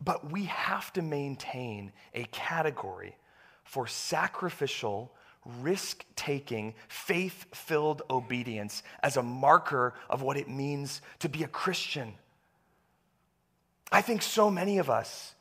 But 0.00 0.30
we 0.30 0.44
have 0.44 0.92
to 0.94 1.02
maintain 1.02 1.92
a 2.14 2.24
category 2.24 3.16
for 3.64 3.86
sacrificial, 3.86 5.12
risk 5.60 6.04
taking, 6.16 6.74
faith 6.88 7.46
filled 7.52 8.02
obedience 8.10 8.82
as 9.02 9.16
a 9.16 9.22
marker 9.22 9.94
of 10.10 10.22
what 10.22 10.36
it 10.36 10.48
means 10.48 11.00
to 11.20 11.28
be 11.28 11.42
a 11.42 11.48
Christian. 11.48 12.14
I 13.90 14.02
think 14.02 14.22
so 14.22 14.50
many 14.50 14.78
of 14.78 14.90
us 14.90 15.35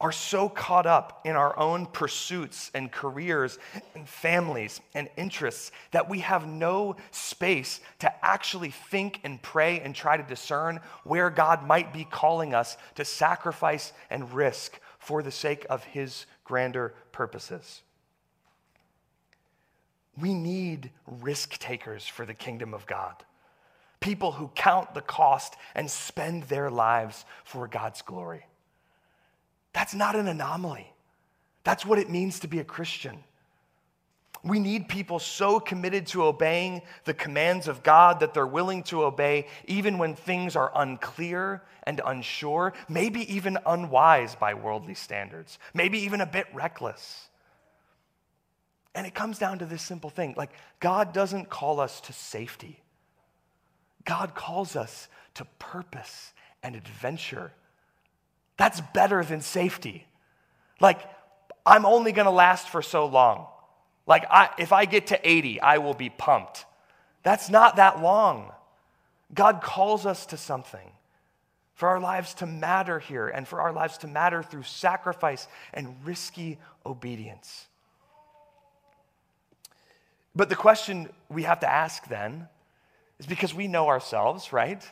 are 0.00 0.12
so 0.12 0.48
caught 0.48 0.86
up 0.86 1.20
in 1.24 1.36
our 1.36 1.56
own 1.58 1.86
pursuits 1.86 2.70
and 2.74 2.90
careers 2.90 3.58
and 3.94 4.08
families 4.08 4.80
and 4.92 5.08
interests 5.16 5.70
that 5.92 6.10
we 6.10 6.18
have 6.18 6.46
no 6.46 6.96
space 7.12 7.80
to 8.00 8.24
actually 8.24 8.70
think 8.70 9.20
and 9.22 9.40
pray 9.40 9.80
and 9.80 9.94
try 9.94 10.16
to 10.16 10.22
discern 10.24 10.80
where 11.04 11.30
God 11.30 11.64
might 11.66 11.92
be 11.92 12.04
calling 12.04 12.54
us 12.54 12.76
to 12.96 13.04
sacrifice 13.04 13.92
and 14.10 14.32
risk 14.32 14.80
for 14.98 15.22
the 15.22 15.30
sake 15.30 15.64
of 15.70 15.84
His 15.84 16.26
grander 16.42 16.94
purposes. 17.12 17.82
We 20.20 20.34
need 20.34 20.90
risk 21.06 21.58
takers 21.58 22.06
for 22.06 22.26
the 22.26 22.34
kingdom 22.34 22.74
of 22.74 22.86
God. 22.86 23.14
People 24.00 24.32
who 24.32 24.50
count 24.54 24.92
the 24.92 25.00
cost 25.00 25.54
and 25.74 25.90
spend 25.90 26.44
their 26.44 26.70
lives 26.70 27.24
for 27.44 27.68
God's 27.68 28.02
glory. 28.02 28.44
That's 29.74 29.94
not 29.94 30.16
an 30.16 30.28
anomaly. 30.28 30.90
That's 31.64 31.84
what 31.84 31.98
it 31.98 32.08
means 32.08 32.40
to 32.40 32.48
be 32.48 32.60
a 32.60 32.64
Christian. 32.64 33.18
We 34.42 34.58
need 34.58 34.88
people 34.88 35.18
so 35.18 35.58
committed 35.58 36.06
to 36.08 36.24
obeying 36.24 36.82
the 37.04 37.14
commands 37.14 37.66
of 37.66 37.82
God 37.82 38.20
that 38.20 38.34
they're 38.34 38.46
willing 38.46 38.82
to 38.84 39.04
obey 39.04 39.46
even 39.66 39.98
when 39.98 40.14
things 40.14 40.54
are 40.54 40.70
unclear 40.74 41.62
and 41.84 42.00
unsure, 42.04 42.74
maybe 42.88 43.34
even 43.34 43.58
unwise 43.66 44.34
by 44.34 44.54
worldly 44.54 44.94
standards, 44.94 45.58
maybe 45.72 45.98
even 46.00 46.20
a 46.20 46.26
bit 46.26 46.46
reckless. 46.52 47.28
And 48.94 49.06
it 49.06 49.14
comes 49.14 49.38
down 49.38 49.58
to 49.58 49.66
this 49.66 49.82
simple 49.82 50.10
thing 50.10 50.34
like, 50.36 50.50
God 50.78 51.12
doesn't 51.12 51.48
call 51.48 51.80
us 51.80 52.00
to 52.02 52.12
safety, 52.12 52.82
God 54.04 54.34
calls 54.34 54.76
us 54.76 55.08
to 55.34 55.46
purpose 55.58 56.32
and 56.62 56.76
adventure. 56.76 57.52
That's 58.56 58.80
better 58.92 59.24
than 59.24 59.40
safety. 59.40 60.06
Like, 60.80 61.00
I'm 61.66 61.86
only 61.86 62.12
gonna 62.12 62.30
last 62.30 62.68
for 62.68 62.82
so 62.82 63.06
long. 63.06 63.46
Like, 64.06 64.26
I, 64.30 64.50
if 64.58 64.72
I 64.72 64.84
get 64.84 65.08
to 65.08 65.28
80, 65.28 65.60
I 65.60 65.78
will 65.78 65.94
be 65.94 66.10
pumped. 66.10 66.66
That's 67.22 67.48
not 67.48 67.76
that 67.76 68.02
long. 68.02 68.52
God 69.32 69.62
calls 69.62 70.04
us 70.04 70.26
to 70.26 70.36
something 70.36 70.92
for 71.74 71.88
our 71.88 72.00
lives 72.00 72.34
to 72.34 72.46
matter 72.46 72.98
here 72.98 73.28
and 73.28 73.48
for 73.48 73.60
our 73.60 73.72
lives 73.72 73.98
to 73.98 74.06
matter 74.06 74.42
through 74.42 74.62
sacrifice 74.62 75.48
and 75.72 75.96
risky 76.04 76.58
obedience. 76.86 77.66
But 80.36 80.48
the 80.48 80.56
question 80.56 81.08
we 81.28 81.44
have 81.44 81.60
to 81.60 81.70
ask 81.70 82.06
then 82.08 82.48
is 83.18 83.26
because 83.26 83.54
we 83.54 83.68
know 83.68 83.88
ourselves, 83.88 84.52
right? 84.52 84.82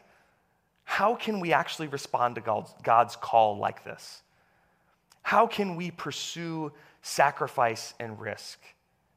How 0.85 1.15
can 1.15 1.41
we 1.41 1.53
actually 1.53 1.89
respond 1.89 2.35
to 2.35 2.41
God's, 2.83 3.17
call 3.17 3.59
like 3.59 3.85
this? 3.85 4.23
How 5.23 5.47
can 5.47 5.77
we 5.77 5.91
pursue 5.91 6.73
sacrifice 7.03 7.95
and 7.99 8.21
risk? 8.21 8.59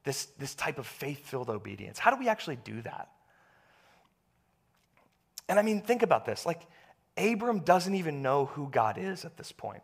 This, 0.04 0.26
this 0.38 0.54
type 0.54 0.78
of 0.78 0.86
faith 0.86 1.26
filled 1.26 1.50
obedience. 1.50 1.98
How 1.98 2.10
do 2.10 2.18
we 2.18 2.28
actually 2.28 2.56
do 2.56 2.80
that? 2.82 3.08
And 5.48 5.58
I 5.58 5.62
mean, 5.62 5.80
think 5.80 6.02
about 6.02 6.24
this. 6.24 6.46
Like, 6.46 6.62
Abram 7.16 7.60
doesn't 7.60 7.94
even 7.94 8.22
know 8.22 8.46
who 8.46 8.68
God 8.70 8.98
is 8.98 9.24
at 9.24 9.36
this 9.36 9.52
point. 9.52 9.82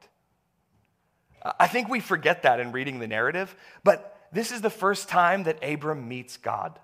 I 1.59 1.67
think 1.67 1.89
we 1.89 2.01
forget 2.01 2.43
that 2.43 2.61
in 2.61 2.73
reading 2.73 3.01
the 3.01 3.09
narrative, 3.09 3.55
but 3.83 4.17
this 4.33 4.53
is 4.53 4.61
the 4.61 4.71
first 4.71 5.09
time 5.09 5.45
that 5.45 5.63
Abram 5.63 6.09
meets 6.09 6.37
God. 6.37 6.79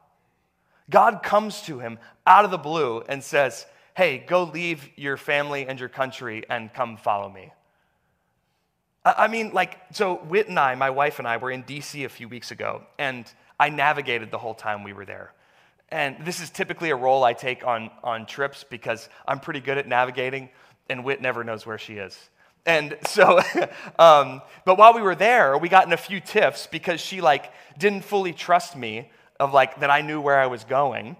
God 0.90 1.22
comes 1.22 1.62
to 1.62 1.78
him 1.78 1.98
out 2.26 2.44
of 2.44 2.50
the 2.50 2.58
blue 2.58 3.02
and 3.08 3.22
says, 3.22 3.66
Hey, 3.98 4.18
go 4.18 4.44
leave 4.44 4.88
your 4.94 5.16
family 5.16 5.66
and 5.66 5.80
your 5.80 5.88
country 5.88 6.44
and 6.48 6.72
come 6.72 6.96
follow 6.96 7.28
me. 7.28 7.50
I 9.04 9.26
mean, 9.26 9.50
like, 9.52 9.76
so 9.90 10.18
Whit 10.18 10.46
and 10.46 10.56
I, 10.56 10.76
my 10.76 10.90
wife 10.90 11.18
and 11.18 11.26
I, 11.26 11.36
were 11.38 11.50
in 11.50 11.64
DC 11.64 12.04
a 12.04 12.08
few 12.08 12.28
weeks 12.28 12.52
ago, 12.52 12.82
and 12.96 13.28
I 13.58 13.70
navigated 13.70 14.30
the 14.30 14.38
whole 14.38 14.54
time 14.54 14.84
we 14.84 14.92
were 14.92 15.04
there. 15.04 15.32
And 15.88 16.14
this 16.24 16.38
is 16.38 16.48
typically 16.48 16.90
a 16.90 16.94
role 16.94 17.24
I 17.24 17.32
take 17.32 17.66
on, 17.66 17.90
on 18.04 18.24
trips 18.24 18.64
because 18.70 19.08
I'm 19.26 19.40
pretty 19.40 19.58
good 19.58 19.78
at 19.78 19.88
navigating, 19.88 20.50
and 20.88 21.04
Whit 21.04 21.20
never 21.20 21.42
knows 21.42 21.66
where 21.66 21.76
she 21.76 21.94
is. 21.94 22.16
And 22.66 22.96
so, 23.04 23.40
um, 23.98 24.42
but 24.64 24.78
while 24.78 24.94
we 24.94 25.02
were 25.02 25.16
there, 25.16 25.58
we 25.58 25.68
got 25.68 25.88
in 25.88 25.92
a 25.92 25.96
few 25.96 26.20
tiffs 26.20 26.68
because 26.68 27.00
she 27.00 27.20
like 27.20 27.52
didn't 27.76 28.04
fully 28.04 28.32
trust 28.32 28.76
me 28.76 29.10
of 29.40 29.52
like 29.52 29.80
that 29.80 29.90
I 29.90 30.02
knew 30.02 30.20
where 30.20 30.38
I 30.38 30.46
was 30.46 30.62
going, 30.62 31.16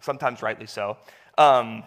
sometimes 0.00 0.42
rightly 0.42 0.66
so. 0.66 0.96
Um, 1.38 1.84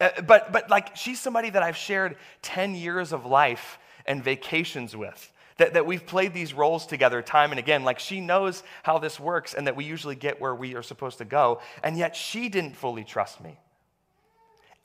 Uh, 0.00 0.22
but 0.22 0.52
but 0.52 0.70
like 0.70 0.96
she's 0.96 1.20
somebody 1.20 1.50
that 1.50 1.62
I've 1.62 1.76
shared 1.76 2.16
10 2.42 2.74
years 2.74 3.12
of 3.12 3.26
life 3.26 3.78
and 4.06 4.24
vacations 4.24 4.96
with. 4.96 5.32
That, 5.58 5.74
that 5.74 5.84
we've 5.84 6.06
played 6.06 6.32
these 6.32 6.54
roles 6.54 6.86
together 6.86 7.20
time 7.20 7.50
and 7.50 7.58
again. 7.58 7.84
Like 7.84 7.98
she 7.98 8.22
knows 8.22 8.62
how 8.82 8.98
this 8.98 9.20
works 9.20 9.52
and 9.52 9.66
that 9.66 9.76
we 9.76 9.84
usually 9.84 10.14
get 10.14 10.40
where 10.40 10.54
we 10.54 10.74
are 10.74 10.82
supposed 10.82 11.18
to 11.18 11.26
go. 11.26 11.60
And 11.84 11.98
yet 11.98 12.16
she 12.16 12.48
didn't 12.48 12.76
fully 12.76 13.04
trust 13.04 13.42
me. 13.42 13.58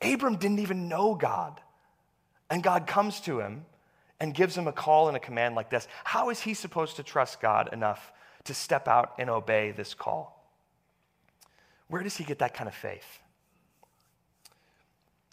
Abram 0.02 0.36
didn't 0.36 0.58
even 0.58 0.88
know 0.88 1.14
God. 1.14 1.62
And 2.50 2.62
God 2.62 2.86
comes 2.86 3.20
to 3.22 3.40
him 3.40 3.64
and 4.20 4.34
gives 4.34 4.56
him 4.56 4.68
a 4.68 4.72
call 4.72 5.08
and 5.08 5.16
a 5.16 5.20
command 5.20 5.54
like 5.54 5.70
this. 5.70 5.88
How 6.04 6.28
is 6.28 6.40
he 6.40 6.52
supposed 6.52 6.96
to 6.96 7.02
trust 7.02 7.40
God 7.40 7.70
enough 7.72 8.12
to 8.44 8.52
step 8.52 8.86
out 8.86 9.14
and 9.18 9.30
obey 9.30 9.70
this 9.70 9.94
call? 9.94 10.46
Where 11.88 12.02
does 12.02 12.16
he 12.16 12.24
get 12.24 12.40
that 12.40 12.52
kind 12.52 12.68
of 12.68 12.74
faith? 12.74 13.20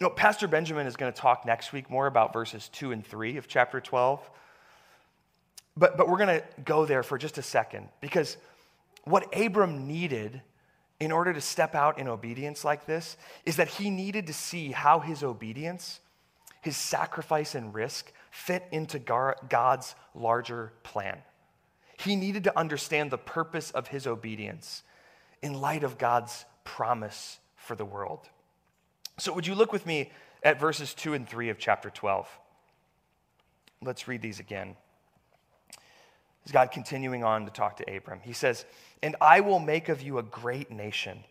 You 0.00 0.06
know, 0.06 0.10
Pastor 0.10 0.48
Benjamin 0.48 0.86
is 0.86 0.96
going 0.96 1.12
to 1.12 1.18
talk 1.18 1.46
next 1.46 1.72
week 1.72 1.88
more 1.88 2.06
about 2.06 2.32
verses 2.32 2.68
2 2.70 2.90
and 2.90 3.06
3 3.06 3.36
of 3.36 3.46
chapter 3.46 3.80
12. 3.80 4.28
But, 5.76 5.96
but 5.96 6.08
we're 6.08 6.18
going 6.18 6.40
to 6.40 6.44
go 6.64 6.84
there 6.84 7.02
for 7.02 7.16
just 7.16 7.38
a 7.38 7.42
second 7.42 7.88
because 8.00 8.36
what 9.04 9.26
Abram 9.38 9.86
needed 9.86 10.42
in 10.98 11.12
order 11.12 11.32
to 11.32 11.40
step 11.40 11.74
out 11.74 11.98
in 11.98 12.08
obedience 12.08 12.64
like 12.64 12.86
this 12.86 13.16
is 13.44 13.56
that 13.56 13.68
he 13.68 13.90
needed 13.90 14.26
to 14.26 14.32
see 14.32 14.72
how 14.72 15.00
his 15.00 15.22
obedience, 15.22 16.00
his 16.60 16.76
sacrifice 16.76 17.54
and 17.54 17.74
risk 17.74 18.12
fit 18.30 18.64
into 18.72 18.98
God's 18.98 19.94
larger 20.14 20.72
plan. 20.82 21.18
He 21.98 22.16
needed 22.16 22.44
to 22.44 22.58
understand 22.58 23.10
the 23.10 23.18
purpose 23.18 23.70
of 23.70 23.88
his 23.88 24.06
obedience 24.06 24.82
in 25.42 25.54
light 25.54 25.84
of 25.84 25.98
God's 25.98 26.44
promise 26.64 27.38
for 27.56 27.76
the 27.76 27.84
world. 27.84 28.28
So, 29.18 29.32
would 29.32 29.46
you 29.46 29.54
look 29.54 29.72
with 29.72 29.86
me 29.86 30.10
at 30.42 30.58
verses 30.58 30.92
2 30.94 31.14
and 31.14 31.28
3 31.28 31.50
of 31.50 31.58
chapter 31.58 31.88
12? 31.88 32.28
Let's 33.80 34.08
read 34.08 34.22
these 34.22 34.40
again. 34.40 34.76
Is 36.44 36.52
God 36.52 36.72
continuing 36.72 37.24
on 37.24 37.44
to 37.44 37.50
talk 37.50 37.76
to 37.78 37.96
Abram? 37.96 38.20
He 38.22 38.32
says, 38.32 38.64
And 39.02 39.16
I 39.20 39.40
will 39.40 39.60
make 39.60 39.88
of 39.88 40.02
you 40.02 40.18
a 40.18 40.22
great 40.22 40.70
nation, 40.70 41.24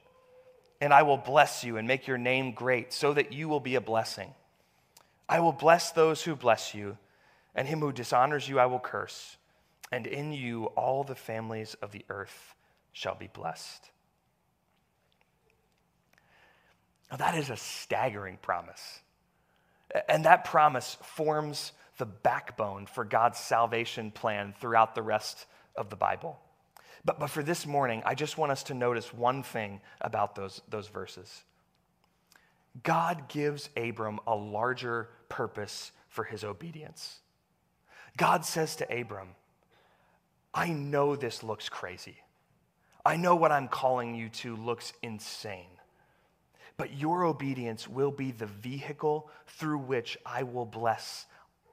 and 0.81 0.93
I 0.93 1.03
will 1.03 1.17
bless 1.17 1.63
you 1.63 1.77
and 1.77 1.87
make 1.87 2.07
your 2.07 2.17
name 2.17 2.53
great, 2.53 2.93
so 2.93 3.13
that 3.13 3.33
you 3.33 3.49
will 3.49 3.59
be 3.59 3.75
a 3.75 3.81
blessing. 3.81 4.33
I 5.27 5.39
will 5.39 5.51
bless 5.51 5.91
those 5.91 6.23
who 6.23 6.35
bless 6.35 6.73
you, 6.73 6.97
and 7.53 7.67
him 7.67 7.79
who 7.79 7.91
dishonors 7.91 8.47
you 8.47 8.59
I 8.59 8.65
will 8.65 8.79
curse, 8.79 9.37
and 9.91 10.07
in 10.07 10.33
you 10.33 10.65
all 10.67 11.03
the 11.03 11.15
families 11.15 11.75
of 11.81 11.91
the 11.91 12.05
earth 12.09 12.55
shall 12.91 13.15
be 13.15 13.27
blessed. 13.27 13.89
Now, 17.13 17.17
that 17.17 17.37
is 17.37 17.51
a 17.51 17.57
staggering 17.57 18.39
promise. 18.41 19.01
And 20.09 20.25
that 20.25 20.45
promise 20.45 20.97
forms 21.03 21.71
the 21.99 22.07
backbone 22.07 22.87
for 22.87 23.05
God's 23.05 23.37
salvation 23.37 24.09
plan 24.09 24.55
throughout 24.59 24.95
the 24.95 25.03
rest 25.03 25.45
of 25.75 25.91
the 25.91 25.95
Bible. 25.95 26.39
But, 27.05 27.19
but 27.19 27.29
for 27.29 27.43
this 27.43 27.67
morning, 27.67 28.01
I 28.03 28.15
just 28.15 28.39
want 28.39 28.51
us 28.51 28.63
to 28.63 28.73
notice 28.73 29.13
one 29.13 29.43
thing 29.43 29.79
about 30.01 30.33
those, 30.33 30.63
those 30.69 30.87
verses. 30.87 31.43
God 32.81 33.29
gives 33.29 33.69
Abram 33.77 34.19
a 34.25 34.33
larger 34.33 35.09
purpose 35.29 35.91
for 36.07 36.23
his 36.23 36.43
obedience. 36.43 37.19
God 38.17 38.43
says 38.43 38.75
to 38.77 38.91
Abram, 38.91 39.35
I 40.51 40.69
know 40.69 41.15
this 41.15 41.43
looks 41.43 41.69
crazy. 41.69 42.17
I 43.05 43.17
know 43.17 43.35
what 43.35 43.51
I'm 43.51 43.67
calling 43.67 44.15
you 44.15 44.29
to 44.29 44.55
looks 44.55 44.93
insane 45.03 45.72
but 46.77 46.97
your 46.97 47.23
obedience 47.23 47.87
will 47.87 48.11
be 48.11 48.31
the 48.31 48.45
vehicle 48.45 49.29
through 49.47 49.77
which 49.77 50.17
I 50.25 50.43
will 50.43 50.65
bless 50.65 51.25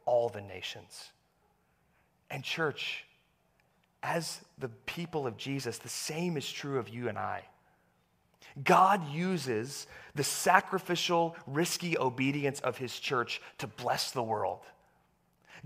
all 0.05 0.29
the 0.29 0.43
nations. 0.43 1.11
And, 2.31 2.45
church, 2.45 3.05
as 4.03 4.41
the 4.59 4.69
people 4.69 5.27
of 5.27 5.37
Jesus, 5.37 5.79
the 5.79 5.89
same 5.89 6.37
is 6.37 6.51
true 6.51 6.79
of 6.79 6.89
you 6.89 7.09
and 7.09 7.19
I. 7.19 7.45
God 8.65 9.11
uses 9.11 9.87
the 10.15 10.25
sacrificial, 10.25 11.37
risky 11.47 11.97
obedience 11.99 12.61
of 12.61 12.79
his 12.79 12.99
church 12.99 13.41
to 13.59 13.67
bless 13.67 14.11
the 14.11 14.23
world. 14.23 14.61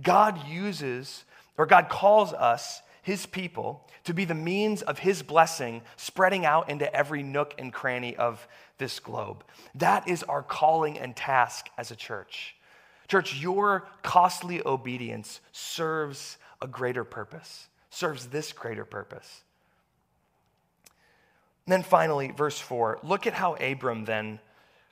God 0.03 0.47
uses, 0.47 1.25
or 1.57 1.67
God 1.67 1.89
calls 1.89 2.33
us 2.33 2.83
his 3.05 3.27
people 3.27 3.87
to 4.05 4.15
be 4.15 4.25
the 4.25 4.35
means 4.35 4.81
of 4.83 4.99
his 4.99 5.23
blessing 5.23 5.83
spreading 5.97 6.47
out 6.47 6.71
into 6.71 6.93
every 6.95 7.23
nook 7.23 7.55
and 7.59 7.73
cranny 7.73 8.17
of 8.17 8.49
this 8.79 8.99
globe. 8.99 9.45
That 9.75 10.09
is 10.09 10.23
our 10.23 10.43
calling 10.43 10.99
and 10.99 11.15
task 11.15 11.69
as 11.77 11.91
a 11.91 11.97
church. 11.97 12.57
Church, 13.07 13.37
your 13.37 13.87
costly 14.03 14.63
obedience 14.67 15.41
serves 15.53 16.39
a 16.63 16.67
greater 16.67 17.05
purpose, 17.05 17.69
serves 17.91 18.29
this 18.29 18.53
greater 18.53 18.87
purpose. 18.87 19.43
And 21.67 21.73
then 21.73 21.83
finally, 21.83 22.31
verse 22.31 22.59
4 22.59 23.01
look 23.03 23.27
at 23.27 23.35
how 23.35 23.55
Abram 23.57 24.07
then, 24.07 24.41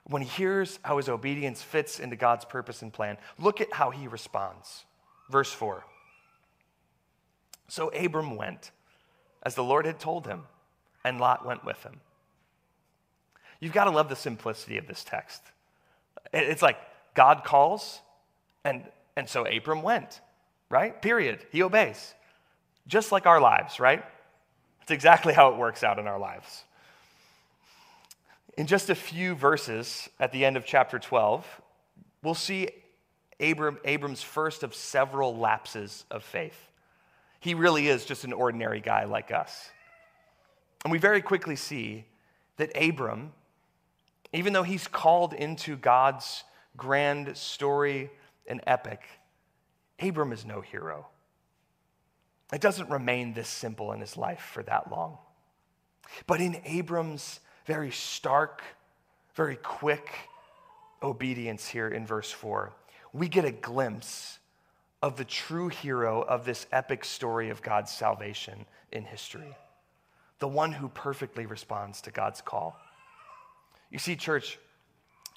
when 0.05 0.21
he 0.21 0.27
hears 0.27 0.77
how 0.83 0.97
his 0.97 1.09
obedience 1.09 1.63
fits 1.63 1.99
into 1.99 2.15
God's 2.15 2.45
purpose 2.45 2.83
and 2.83 2.93
plan, 2.93 3.17
look 3.39 3.59
at 3.59 3.73
how 3.73 3.89
he 3.89 4.07
responds. 4.07 4.85
Verse 5.31 5.51
4. 5.51 5.83
So 7.67 7.89
Abram 7.89 8.35
went, 8.35 8.71
as 9.43 9.55
the 9.55 9.63
Lord 9.63 9.85
had 9.85 9.99
told 9.99 10.27
him, 10.27 10.43
and 11.03 11.19
Lot 11.19 11.45
went 11.45 11.65
with 11.65 11.81
him. 11.83 11.99
You've 13.59 13.73
got 13.73 13.85
to 13.85 13.91
love 13.91 14.09
the 14.09 14.15
simplicity 14.15 14.77
of 14.77 14.87
this 14.87 15.03
text. 15.03 15.41
It's 16.33 16.61
like 16.61 16.77
God 17.13 17.43
calls, 17.43 17.99
and, 18.63 18.83
and 19.15 19.27
so 19.27 19.45
Abram 19.45 19.83
went, 19.83 20.21
right? 20.69 21.01
Period. 21.01 21.45
He 21.51 21.63
obeys. 21.63 22.13
Just 22.87 23.11
like 23.11 23.25
our 23.25 23.39
lives, 23.39 23.79
right? 23.79 24.03
That's 24.79 24.91
exactly 24.91 25.33
how 25.33 25.49
it 25.53 25.57
works 25.57 25.83
out 25.83 25.99
in 25.99 26.07
our 26.07 26.19
lives. 26.19 26.63
In 28.57 28.67
just 28.67 28.89
a 28.89 28.95
few 28.95 29.33
verses 29.33 30.09
at 30.19 30.31
the 30.31 30.43
end 30.43 30.57
of 30.57 30.65
chapter 30.65 30.99
12, 30.99 31.45
we'll 32.21 32.35
see 32.35 32.69
Abram, 33.39 33.79
Abram's 33.85 34.21
first 34.21 34.63
of 34.63 34.75
several 34.75 35.37
lapses 35.37 36.05
of 36.11 36.23
faith. 36.23 36.69
He 37.43 37.55
really 37.55 37.89
is 37.89 38.05
just 38.05 38.23
an 38.23 38.31
ordinary 38.31 38.79
guy 38.79 39.03
like 39.03 39.29
us. 39.29 39.69
And 40.85 40.93
we 40.93 40.97
very 40.97 41.21
quickly 41.21 41.57
see 41.57 42.05
that 42.55 42.71
Abram, 42.81 43.33
even 44.31 44.53
though 44.53 44.63
he's 44.63 44.87
called 44.87 45.33
into 45.33 45.75
God's 45.75 46.45
grand 46.77 47.35
story 47.35 48.09
and 48.47 48.61
epic, 48.65 49.01
Abram 49.99 50.31
is 50.31 50.45
no 50.45 50.61
hero. 50.61 51.07
It 52.53 52.61
doesn't 52.61 52.89
remain 52.89 53.33
this 53.33 53.49
simple 53.49 53.91
in 53.91 53.99
his 53.99 54.15
life 54.15 54.49
for 54.53 54.63
that 54.63 54.89
long. 54.89 55.17
But 56.25 56.39
in 56.39 56.61
Abram's 56.63 57.41
very 57.65 57.91
stark, 57.91 58.61
very 59.35 59.57
quick 59.57 60.09
obedience 61.01 61.67
here 61.67 61.89
in 61.89 62.07
verse 62.07 62.31
4, 62.31 62.71
we 63.11 63.27
get 63.27 63.43
a 63.43 63.51
glimpse 63.51 64.39
of 65.03 65.17
the 65.17 65.25
true 65.25 65.67
hero 65.67 66.21
of 66.21 66.45
this 66.45 66.65
epic 66.71 67.03
story 67.03 67.49
of 67.49 67.61
God's 67.61 67.91
salvation 67.91 68.65
in 68.93 69.03
history, 69.03 69.53
the 70.39 70.47
one 70.47 70.71
who 70.71 70.87
perfectly 70.87 71.45
responds 71.45 71.99
to 72.01 72.11
God's 72.11 72.39
call. 72.39 72.79
You 73.91 73.99
see, 73.99 74.15
church, 74.15 74.57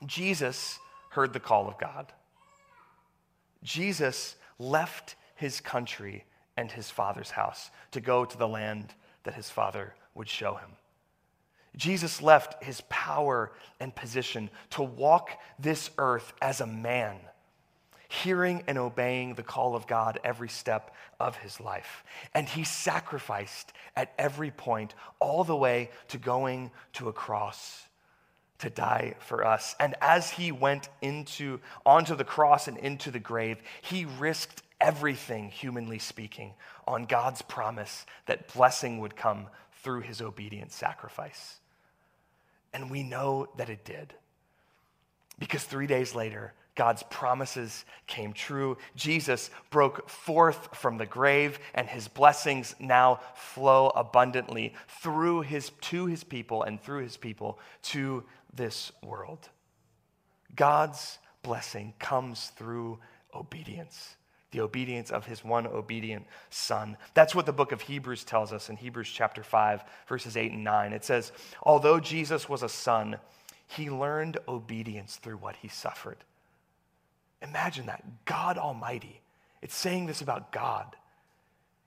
Jesus 0.07 0.79
heard 1.11 1.33
the 1.33 1.41
call 1.41 1.67
of 1.67 1.79
God. 1.79 2.13
Jesus 3.65 4.37
left 4.61 5.17
his 5.35 5.61
country 5.61 6.25
and 6.57 6.71
his 6.71 6.89
father's 6.89 7.33
house 7.33 7.71
to 7.91 8.01
go 8.01 8.25
to 8.25 8.39
the 8.39 8.47
land 8.47 8.95
that 9.25 9.35
his 9.35 9.51
father 9.51 9.97
would 10.15 10.29
show 10.29 10.55
him. 10.55 10.71
Jesus 11.77 12.23
left 12.23 12.63
his 12.63 12.83
power 12.89 13.51
and 13.81 13.93
position 13.93 14.49
to 14.71 14.85
walk 14.85 15.31
this 15.59 15.91
earth 15.99 16.35
as 16.41 16.61
a 16.61 16.67
man, 16.67 17.17
hearing 18.09 18.63
and 18.67 18.79
obeying 18.79 19.35
the 19.35 19.43
call 19.43 19.75
of 19.75 19.87
God 19.87 20.19
every 20.23 20.49
step 20.49 20.95
of 21.19 21.37
his 21.37 21.61
life. 21.61 22.05
And 22.35 22.49
he 22.49 22.65
sacrificed 22.65 23.73
at 23.97 24.13
every 24.19 24.51
point, 24.51 24.95
all 25.21 25.45
the 25.45 25.57
way 25.57 25.91
to 26.09 26.19
going 26.19 26.71
to 26.95 27.09
a 27.09 27.13
cross 27.13 27.83
to 28.59 28.71
die 28.71 29.15
for 29.21 29.45
us. 29.45 29.75
And 29.79 29.95
as 30.01 30.31
he 30.31 30.53
went 30.53 30.89
into 31.03 31.61
onto 31.85 32.15
the 32.15 32.25
cross 32.25 32.69
and 32.69 32.79
into 32.79 33.11
the 33.11 33.19
grave, 33.19 33.59
he 33.83 34.05
risked 34.05 34.63
everything 34.81 35.51
humanly 35.51 35.99
speaking 35.99 36.55
on 36.87 37.07
God's 37.07 37.43
promise 37.43 38.07
that 38.27 38.53
blessing 38.53 38.99
would 39.01 39.17
come 39.17 39.47
through 39.83 40.01
his 40.01 40.21
obedient 40.21 40.73
sacrifice. 40.73 41.57
And 42.73 42.91
we 42.91 43.03
know 43.03 43.49
that 43.57 43.71
it 43.71 43.85
did. 43.85 44.15
Because 45.39 45.65
3 45.65 45.87
days 45.87 46.15
later, 46.15 46.53
God's 46.77 47.03
promises 47.05 47.85
came 48.07 48.33
true. 48.33 48.77
Jesus 48.95 49.51
broke 49.71 50.09
forth 50.09 50.69
from 50.77 50.99
the 50.99 51.07
grave, 51.07 51.59
and 51.75 51.89
his 51.89 52.07
blessings 52.07 52.77
now 52.79 53.21
flow 53.35 53.89
abundantly 53.97 54.75
through 54.87 55.41
his, 55.41 55.71
to 55.81 56.07
his 56.07 56.23
people 56.23 56.63
and 56.63 56.81
through 56.81 57.03
his 57.03 57.17
people 57.17 57.59
to 57.83 58.23
this 58.55 58.93
world. 59.03 59.49
God's 60.55 61.19
blessing 61.43 61.95
comes 61.99 62.49
through 62.57 62.99
obedience, 63.35 64.17
the 64.51 64.61
obedience 64.61 65.11
of 65.11 65.25
his 65.25 65.43
one 65.43 65.67
obedient 65.67 66.27
son. 66.51 66.97
That's 67.15 67.35
what 67.35 67.47
the 67.47 67.53
book 67.53 67.73
of 67.73 67.81
Hebrews 67.81 68.25
tells 68.25 68.53
us 68.53 68.69
in 68.69 68.77
Hebrews 68.77 69.09
chapter 69.09 69.43
5, 69.43 69.83
verses 70.09 70.37
8 70.37 70.53
and 70.53 70.65
9. 70.65 70.93
It 70.93 71.05
says, 71.05 71.33
Although 71.63 72.01
Jesus 72.01 72.49
was 72.49 72.63
a 72.63 72.69
son, 72.69 73.17
he 73.67 73.91
learned 73.91 74.39
obedience 74.47 75.17
through 75.17 75.37
what 75.39 75.57
he 75.57 75.69
suffered. 75.69 76.19
Imagine 77.43 77.87
that. 77.87 78.05
God 78.25 78.59
Almighty. 78.59 79.21
It's 79.63 79.75
saying 79.75 80.07
this 80.07 80.21
about 80.21 80.53
God. 80.53 80.97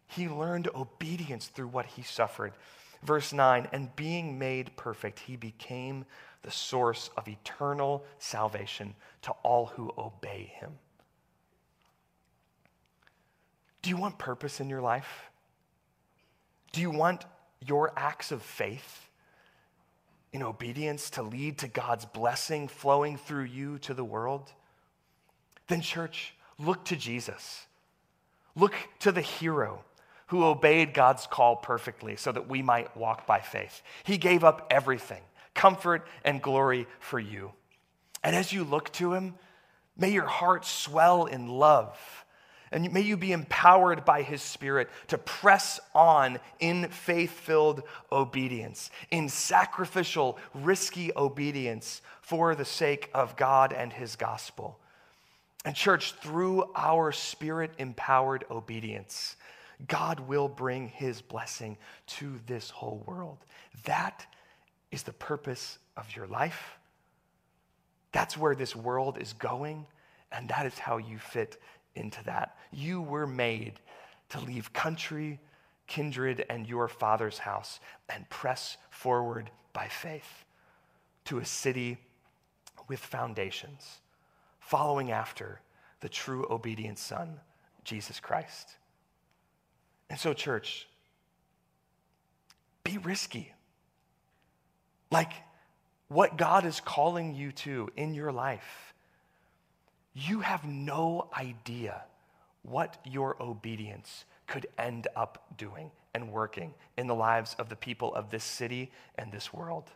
He 0.07 0.27
learned 0.27 0.69
obedience 0.73 1.47
through 1.47 1.67
what 1.67 1.85
he 1.85 2.01
suffered. 2.01 2.53
Verse 3.03 3.31
9, 3.31 3.69
and 3.71 3.95
being 3.95 4.37
made 4.37 4.75
perfect, 4.75 5.19
he 5.19 5.35
became 5.35 6.05
the 6.41 6.51
source 6.51 7.09
of 7.15 7.27
eternal 7.27 8.03
salvation 8.17 8.95
to 9.21 9.31
all 9.43 9.67
who 9.67 9.93
obey 9.97 10.51
him. 10.55 10.71
Do 13.81 13.89
you 13.89 13.97
want 13.97 14.17
purpose 14.17 14.59
in 14.59 14.69
your 14.69 14.81
life? 14.81 15.29
Do 16.71 16.81
you 16.81 16.91
want 16.91 17.25
your 17.65 17.93
acts 17.95 18.31
of 18.31 18.41
faith 18.41 19.09
in 20.31 20.43
obedience 20.43 21.09
to 21.11 21.23
lead 21.23 21.57
to 21.59 21.67
God's 21.67 22.05
blessing 22.05 22.67
flowing 22.67 23.17
through 23.17 23.45
you 23.45 23.77
to 23.79 23.93
the 23.93 24.03
world? 24.03 24.51
Then, 25.69 25.79
church, 25.81 26.33
look 26.57 26.83
to 26.85 26.97
Jesus. 26.97 27.65
Look 28.55 28.75
to 28.99 29.13
the 29.13 29.21
hero 29.21 29.85
who 30.27 30.43
obeyed 30.43 30.93
God's 30.93 31.25
call 31.25 31.55
perfectly 31.55 32.17
so 32.17 32.31
that 32.33 32.49
we 32.49 32.61
might 32.61 32.95
walk 32.97 33.25
by 33.25 33.39
faith. 33.39 33.81
He 34.03 34.17
gave 34.17 34.43
up 34.43 34.67
everything 34.69 35.21
comfort, 35.59 36.07
and 36.23 36.41
glory 36.41 36.87
for 36.99 37.19
you. 37.19 37.51
And 38.23 38.33
as 38.33 38.53
you 38.53 38.63
look 38.63 38.93
to 38.93 39.13
him, 39.13 39.35
may 39.97 40.09
your 40.09 40.25
heart 40.25 40.63
swell 40.63 41.25
in 41.25 41.49
love. 41.49 41.97
And 42.71 42.93
may 42.93 43.01
you 43.01 43.17
be 43.17 43.33
empowered 43.33 44.05
by 44.05 44.21
his 44.21 44.41
spirit 44.41 44.89
to 45.07 45.17
press 45.17 45.81
on 45.93 46.39
in 46.61 46.87
faith 46.87 47.31
filled 47.31 47.83
obedience, 48.09 48.89
in 49.11 49.27
sacrificial, 49.27 50.37
risky 50.53 51.11
obedience 51.17 52.01
for 52.21 52.55
the 52.55 52.63
sake 52.63 53.09
of 53.13 53.35
God 53.35 53.73
and 53.73 53.91
his 53.91 54.15
gospel. 54.15 54.79
And, 55.65 55.75
church, 55.75 56.13
through 56.13 56.71
our 56.75 57.11
spirit 57.11 57.71
empowered 57.77 58.45
obedience, 58.49 59.35
God 59.87 60.21
will 60.21 60.47
bring 60.47 60.87
his 60.87 61.21
blessing 61.21 61.77
to 62.07 62.39
this 62.47 62.69
whole 62.69 63.03
world. 63.05 63.39
That 63.85 64.25
is 64.91 65.03
the 65.03 65.13
purpose 65.13 65.77
of 65.97 66.15
your 66.15 66.27
life. 66.27 66.77
That's 68.11 68.37
where 68.37 68.55
this 68.55 68.75
world 68.75 69.17
is 69.19 69.33
going, 69.33 69.85
and 70.31 70.49
that 70.49 70.65
is 70.65 70.79
how 70.79 70.97
you 70.97 71.19
fit 71.19 71.61
into 71.95 72.23
that. 72.23 72.57
You 72.71 73.01
were 73.01 73.27
made 73.27 73.79
to 74.29 74.39
leave 74.39 74.73
country, 74.73 75.39
kindred, 75.87 76.45
and 76.49 76.67
your 76.67 76.87
father's 76.87 77.39
house 77.39 77.79
and 78.07 78.29
press 78.29 78.77
forward 78.89 79.51
by 79.73 79.87
faith 79.87 80.45
to 81.25 81.39
a 81.39 81.45
city 81.45 81.97
with 82.87 82.99
foundations, 82.99 83.99
following 84.69 85.11
after 85.11 85.59
the 85.99 86.07
true 86.07 86.45
obedient 86.47 86.99
Son, 86.99 87.39
Jesus 87.83 88.19
Christ. 88.19 88.69
And 90.11 90.19
so, 90.19 90.31
church, 90.31 90.87
be 92.83 92.99
risky. 92.99 93.51
Like 95.09 95.31
what 96.07 96.37
God 96.37 96.65
is 96.65 96.79
calling 96.79 97.33
you 97.33 97.51
to 97.53 97.89
in 97.97 98.13
your 98.13 98.31
life, 98.31 98.93
you 100.13 100.41
have 100.41 100.63
no 100.63 101.29
idea 101.35 102.03
what 102.61 102.99
your 103.03 103.41
obedience 103.41 104.25
could 104.45 104.67
end 104.77 105.07
up 105.15 105.47
doing 105.57 105.89
and 106.13 106.31
working 106.31 106.75
in 106.95 107.07
the 107.07 107.15
lives 107.15 107.55
of 107.57 107.69
the 107.69 107.75
people 107.75 108.13
of 108.13 108.29
this 108.29 108.43
city 108.43 108.91
and 109.15 109.31
this 109.31 109.51
world. 109.51 109.89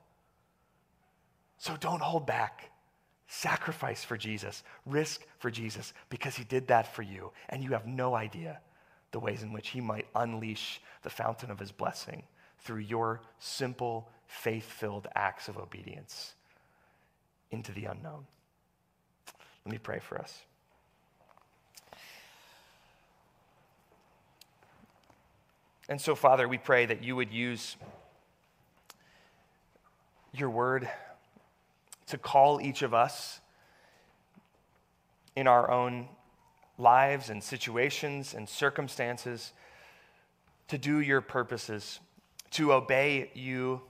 So 1.60 1.78
don't 1.80 2.02
hold 2.02 2.26
back. 2.26 2.72
Sacrifice 3.36 4.04
for 4.04 4.16
Jesus, 4.16 4.64
risk 4.86 5.24
for 5.40 5.50
Jesus, 5.50 5.92
because 6.10 6.36
he 6.36 6.44
did 6.44 6.68
that 6.68 6.94
for 6.94 7.02
you, 7.02 7.32
and 7.50 7.64
you 7.64 7.72
have 7.72 7.88
no 7.88 8.14
idea 8.14 8.60
the 9.12 9.20
ways 9.20 9.42
in 9.42 9.52
which 9.52 9.70
he 9.70 9.82
might 9.82 10.06
unleash 10.14 10.80
the 11.02 11.10
fountain 11.10 11.50
of 11.50 11.58
his 11.58 11.72
blessing 11.72 12.22
through 12.60 12.82
your 12.82 13.22
simple 13.40 14.08
faith 14.28 14.66
filled 14.66 15.08
acts 15.16 15.48
of 15.48 15.58
obedience 15.58 16.36
into 17.50 17.72
the 17.72 17.86
unknown. 17.86 18.28
Let 19.66 19.72
me 19.72 19.80
pray 19.80 19.98
for 19.98 20.20
us. 20.20 20.44
And 25.90 26.00
so, 26.00 26.14
Father, 26.14 26.48
we 26.48 26.60
pray 26.60 26.86
that 26.86 27.04
you 27.04 27.16
would 27.16 27.32
use 27.32 27.78
your 30.34 30.52
word 30.52 30.88
to 32.08 32.18
call 32.18 32.62
each 32.62 32.82
of 32.82 32.94
us 32.94 33.40
in 35.36 35.48
our 35.48 35.70
own 35.72 36.08
lives 36.78 37.30
and 37.30 37.44
situations 37.44 38.34
and 38.34 38.48
circumstances 38.48 39.54
to 40.68 40.78
do 40.78 41.00
your 41.00 41.22
purposes, 41.22 42.00
to 42.52 42.74
obey 42.74 43.32
you 43.34 43.82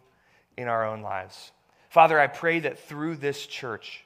in 0.57 0.67
our 0.67 0.85
own 0.85 1.01
lives. 1.01 1.51
Father, 1.89 2.19
I 2.19 2.27
pray 2.27 2.59
that 2.59 2.79
through 2.79 3.17
this 3.17 3.45
church, 3.45 4.03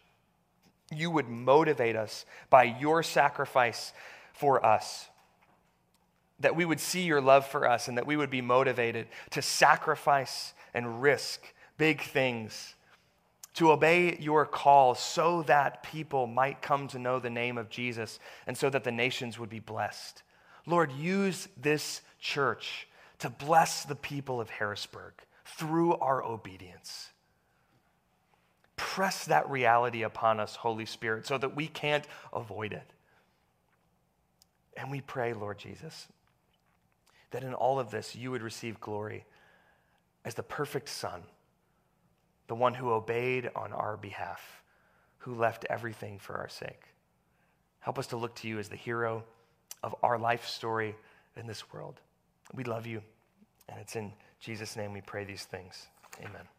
you 0.91 1.12
would 1.12 1.28
motivate 1.28 1.95
us 1.95 2.26
by 2.49 2.64
your 2.64 3.03
sacrifice 3.03 3.93
for 4.34 4.66
us 4.66 5.10
that 6.39 6.55
we 6.55 6.66
would 6.66 6.80
see 6.80 7.01
your 7.01 7.22
love 7.22 7.47
for 7.47 7.68
us 7.68 7.88
and 7.88 7.97
that 7.97 8.05
we 8.05 8.16
would 8.16 8.30
be 8.30 8.41
motivated 8.41 9.08
to 9.32 9.41
sacrifice 9.41 10.53
and 10.74 11.01
risk 11.01 11.41
big 11.78 12.01
things, 12.01 12.76
to 13.58 13.72
obey 13.72 14.16
your 14.20 14.45
call 14.45 14.93
so 14.93 15.41
that 15.43 15.82
people 15.82 16.28
might 16.28 16.62
come 16.62 16.88
to 16.88 16.99
know 16.99 17.18
the 17.18 17.30
name 17.30 17.58
of 17.58 17.72
Jesus 17.72 18.20
and 18.45 18.55
so 18.55 18.70
that 18.70 18.84
the 18.84 18.91
nations 18.91 19.39
would 19.39 19.49
be 19.49 19.60
blessed. 19.60 20.22
Lord, 20.68 20.91
use 20.91 21.47
this 21.60 22.01
church 22.20 22.88
to 23.18 23.32
bless 23.32 23.84
the 23.84 23.95
people 23.95 24.39
of 24.39 24.51
Harrisburg 24.51 25.14
through 25.43 25.95
our 25.95 26.24
obedience. 26.24 27.10
Press 28.76 29.26
that 29.26 29.49
reality 29.49 30.03
upon 30.03 30.39
us, 30.39 30.55
Holy 30.58 30.86
Spirit, 30.86 31.26
so 31.26 31.39
that 31.39 31.55
we 31.55 31.68
can't 31.68 32.05
avoid 32.32 32.74
it. 32.74 32.93
And 34.76 34.91
we 34.91 35.01
pray, 35.01 35.34
Lord 35.34 35.58
Jesus, 35.58 36.08
that 37.32 37.43
in 37.43 37.55
all 37.55 37.80
of 37.80 37.89
this 37.89 38.16
you 38.16 38.30
would 38.30 38.43
receive 38.43 38.80
glory 38.80 39.26
as 40.24 40.36
the 40.36 40.43
perfect 40.43 40.89
Son, 40.89 41.24
the 42.48 42.56
one 42.56 42.74
who 42.74 42.91
obeyed 42.91 43.50
on 43.56 43.74
our 43.74 43.98
behalf, 43.98 44.64
who 45.20 45.36
left 45.36 45.66
everything 45.70 46.18
for 46.20 46.36
our 46.38 46.50
sake. 46.50 46.82
Help 47.80 48.00
us 48.00 48.08
to 48.08 48.18
look 48.18 48.36
to 48.36 48.48
you 48.48 48.60
as 48.60 48.70
the 48.70 48.76
hero 48.76 49.24
of 49.84 49.95
our 50.04 50.18
life 50.18 50.45
story 50.48 50.95
in 51.36 51.48
this 51.48 51.72
world. 51.72 52.00
We 52.54 52.64
love 52.64 52.88
you, 52.88 53.02
and 53.70 53.80
it's 53.80 53.95
in 53.95 54.12
Jesus' 54.39 54.76
name 54.76 54.93
we 54.93 55.02
pray 55.02 55.24
these 55.24 55.45
things. 55.45 55.88
Amen. 56.20 56.57